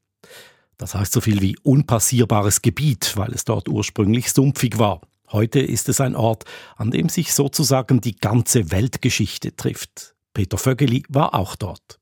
[0.78, 5.00] Das heißt so viel wie unpassierbares Gebiet, weil es dort ursprünglich sumpfig war.
[5.32, 6.44] Heute ist es ein Ort,
[6.76, 10.14] an dem sich sozusagen die ganze Weltgeschichte trifft.
[10.34, 11.98] Peter Vögeli war auch dort.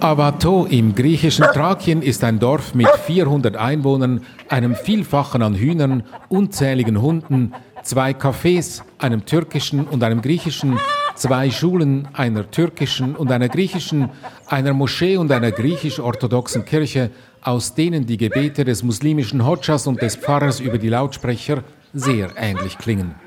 [0.00, 7.00] Avato im griechischen Thrakien ist ein Dorf mit 400 Einwohnern, einem Vielfachen an Hühnern, unzähligen
[7.00, 10.78] Hunden, zwei Cafés, einem türkischen und einem griechischen,
[11.16, 14.10] zwei Schulen, einer türkischen und einer griechischen,
[14.46, 17.10] einer Moschee und einer griechisch-orthodoxen Kirche,
[17.42, 21.62] aus denen die Gebete des muslimischen Hodschas und des Pfarrers über die Lautsprecher
[21.92, 23.25] sehr ähnlich klingen.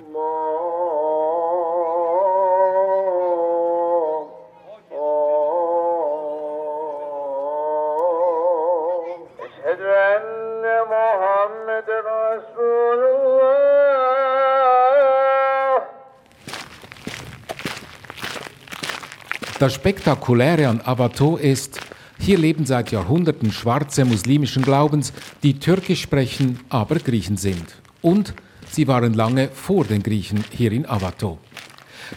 [19.59, 21.81] Das Spektakuläre an Avato ist,
[22.17, 25.11] hier leben seit Jahrhunderten Schwarze muslimischen Glaubens,
[25.43, 27.65] die Türkisch sprechen, aber Griechen sind.
[28.01, 28.33] Und
[28.71, 31.39] sie waren lange vor den Griechen hier in Avato.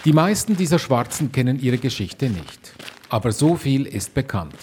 [0.05, 2.74] Die meisten dieser Schwarzen kennen ihre Geschichte nicht.
[3.09, 4.55] Aber so viel ist bekannt.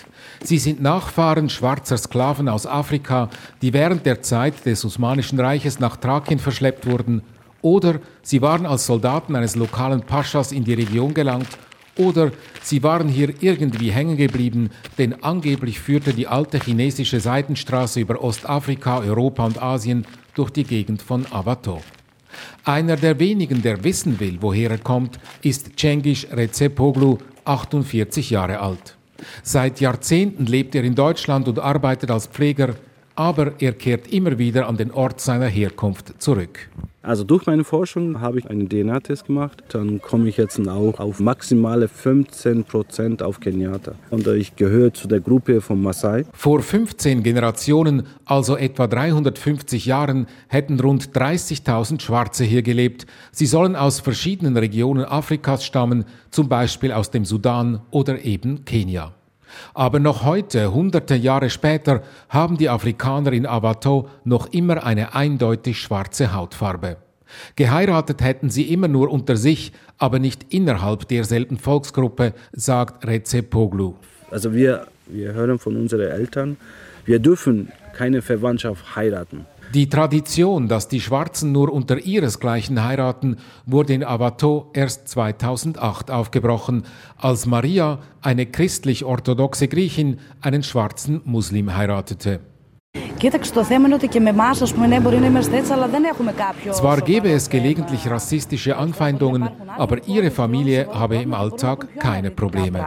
[0.42, 3.30] Sie sind Nachfahren schwarzer Sklaven aus Afrika,
[3.62, 7.24] die während der Zeit des Osmanischen Reiches nach Thrakien verschleppt wurden,
[7.62, 11.58] oder sie waren als Soldaten eines lokalen Paschas in die Region gelangt
[12.00, 12.32] oder
[12.64, 19.00] sie waren hier irgendwie hängen geblieben, denn angeblich führte die alte chinesische Seitenstraße über Ostafrika,
[19.00, 21.82] Europa und Asien durch die Gegend von Avato.
[22.64, 28.96] Einer der wenigen, der wissen will, woher er kommt, ist Cengiz Recepoglu, 48 Jahre alt.
[29.44, 32.76] Seit Jahrzehnten lebt er in Deutschland und arbeitet als Pfleger,
[33.20, 36.70] aber er kehrt immer wieder an den Ort seiner Herkunft zurück.
[37.02, 39.62] Also durch meine Forschung habe ich einen DNA-Test gemacht.
[39.70, 43.96] Dann komme ich jetzt auch auf maximale 15 Prozent auf Kenyatta.
[44.10, 46.24] Und ich gehöre zu der Gruppe von Maasai.
[46.32, 53.06] Vor 15 Generationen, also etwa 350 Jahren, hätten rund 30.000 Schwarze hier gelebt.
[53.34, 59.14] Sie sollen aus verschiedenen Regionen Afrikas stammen, zum Beispiel aus dem Sudan oder eben Kenia.
[59.74, 65.80] Aber noch heute, hunderte Jahre später, haben die Afrikaner in Avato noch immer eine eindeutig
[65.80, 66.98] schwarze Hautfarbe.
[67.56, 73.96] Geheiratet hätten sie immer nur unter sich, aber nicht innerhalb derselben Volksgruppe, sagt Recepoglu.
[74.32, 76.58] Also wir, wir hören von unseren Eltern,
[77.06, 79.46] wir dürfen keine Verwandtschaft heiraten.
[79.74, 86.86] Die Tradition, dass die Schwarzen nur unter ihresgleichen heiraten, wurde in Avato erst 2008 aufgebrochen,
[87.18, 92.40] als Maria, eine christlich-orthodoxe Griechin, einen schwarzen Muslim heiratete.
[96.72, 102.84] Zwar gäbe es gelegentlich rassistische Anfeindungen, aber ihre Familie habe im Alltag keine Probleme.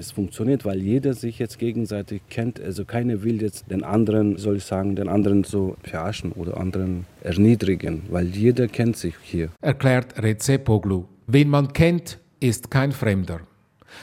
[0.00, 2.58] Es funktioniert, weil jeder sich jetzt gegenseitig kennt.
[2.58, 7.04] Also keiner will jetzt den anderen, soll ich sagen, den anderen so verarschen oder anderen
[7.22, 9.50] erniedrigen, weil jeder kennt sich hier.
[9.60, 11.04] Erklärt Recepoglu.
[11.26, 13.40] Wen man kennt, ist kein Fremder.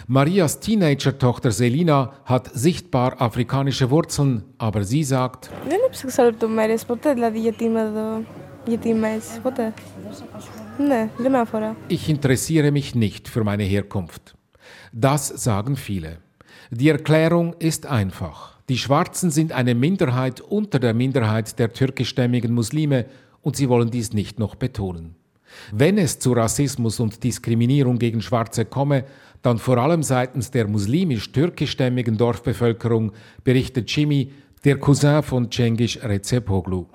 [0.05, 5.49] Marias Teenager-Tochter Selina hat sichtbar afrikanische Wurzeln, aber sie sagt,
[11.87, 14.36] ich interessiere mich nicht für meine Herkunft.
[14.99, 16.17] Das sagen viele.
[16.71, 18.57] Die Erklärung ist einfach.
[18.67, 23.05] Die Schwarzen sind eine Minderheit unter der Minderheit der türkischstämmigen Muslime
[23.43, 25.13] und sie wollen dies nicht noch betonen.
[25.71, 29.03] Wenn es zu Rassismus und Diskriminierung gegen Schwarze komme,
[29.43, 33.11] dann vor allem seitens der muslimisch-türkischstämmigen Dorfbevölkerung,
[33.43, 34.31] berichtet Jimmy,
[34.65, 36.87] der Cousin von Cengiz Recepoglu.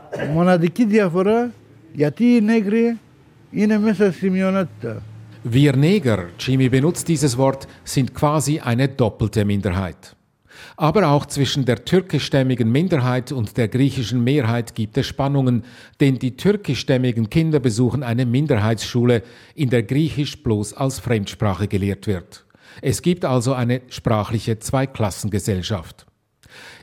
[5.44, 10.14] Wir Neger, Jimmy benutzt dieses Wort, sind quasi eine doppelte Minderheit.
[10.76, 15.64] Aber auch zwischen der türkischstämmigen Minderheit und der griechischen Mehrheit gibt es Spannungen,
[15.98, 19.24] denn die türkischstämmigen Kinder besuchen eine Minderheitsschule,
[19.56, 22.44] in der Griechisch bloß als Fremdsprache gelehrt wird.
[22.80, 26.06] Es gibt also eine sprachliche Zweiklassengesellschaft.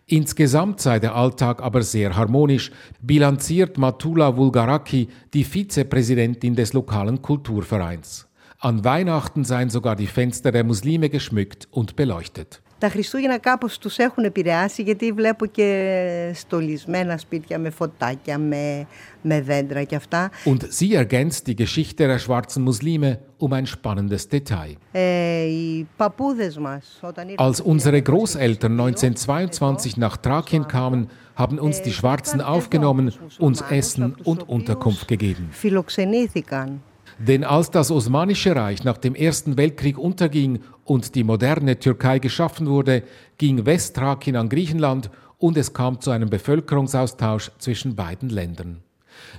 [0.05, 8.28] Insgesamt sei der Alltag aber sehr harmonisch, bilanziert Matula Vulgaraki, die Vizepräsidentin des lokalen Kulturvereins.
[8.58, 12.62] An Weihnachten seien sogar die Fenster der Muslime geschmückt und beleuchtet.
[12.78, 18.86] Τα Χριστούγεννα κάπως τους έχουν επηρεάσει γιατί βλέπω και στολισμένα σπίτια με φωτάκια, με,
[19.22, 20.30] με δέντρα και αυτά.
[20.44, 24.76] Und sie ergänzt die Geschichte der schwarzen Muslime um ein spannendes Detail.
[24.92, 31.92] Ε, οι παππούδες μας όταν Als unsere Großeltern 1922 nach Thrakien kamen, haben uns die
[31.92, 35.48] Schwarzen aufgenommen, uns Essen und Unterkunft gegeben.
[35.50, 36.82] φιλοξενήθηκαν.
[37.19, 42.67] Denn als das Osmanische Reich nach dem Ersten Weltkrieg unterging und die moderne Türkei geschaffen
[42.67, 43.03] wurde,
[43.37, 48.83] ging Westthrakien an Griechenland und es kam zu einem Bevölkerungsaustausch zwischen beiden Ländern.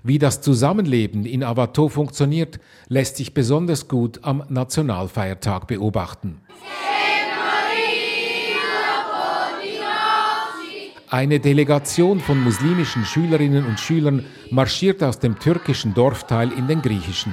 [0.03, 6.43] Wie das Zusammenleben in Avato funktioniert, lässt sich besonders gut am Nationalfeiertag beobachten.
[11.09, 17.33] Eine Delegation von muslimischen Schülerinnen und Schülern marschiert aus dem türkischen Dorfteil in den griechischen.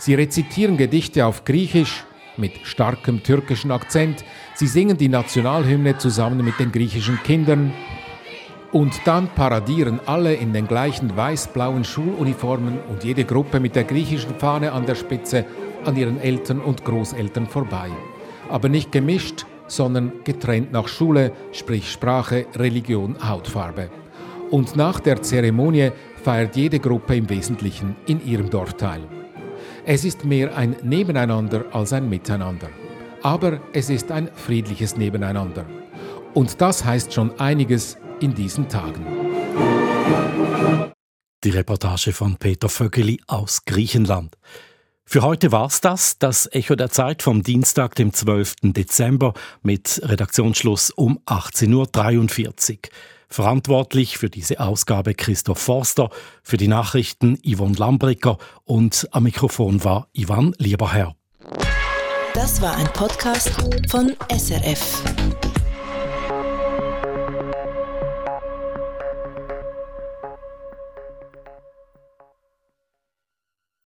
[0.00, 2.04] Sie rezitieren Gedichte auf Griechisch
[2.38, 4.24] mit starkem türkischen Akzent.
[4.54, 7.74] Sie singen die Nationalhymne zusammen mit den griechischen Kindern.
[8.72, 14.34] Und dann paradieren alle in den gleichen weiß-blauen Schuluniformen und jede Gruppe mit der griechischen
[14.36, 15.44] Fahne an der Spitze
[15.84, 17.90] an ihren Eltern und Großeltern vorbei.
[18.48, 23.90] Aber nicht gemischt, sondern getrennt nach Schule, sprich Sprache, Religion, Hautfarbe.
[24.50, 25.90] Und nach der Zeremonie
[26.24, 29.19] feiert jede Gruppe im Wesentlichen in ihrem Dorfteil.
[29.84, 32.68] Es ist mehr ein Nebeneinander als ein Miteinander.
[33.22, 35.64] Aber es ist ein friedliches Nebeneinander.
[36.34, 39.06] Und das heißt schon einiges in diesen Tagen.
[41.42, 44.36] Die Reportage von Peter Vögeli aus Griechenland.
[45.04, 48.56] Für heute war's das, das Echo der Zeit vom Dienstag, dem 12.
[48.62, 52.78] Dezember mit Redaktionsschluss um 18.43 Uhr.
[53.30, 56.10] Verantwortlich für diese Ausgabe Christoph Forster,
[56.42, 61.14] für die Nachrichten Yvonne Lambricker und am Mikrofon war Ivan Lieberherr.
[62.34, 63.50] Das war ein Podcast
[63.88, 65.02] von SRF.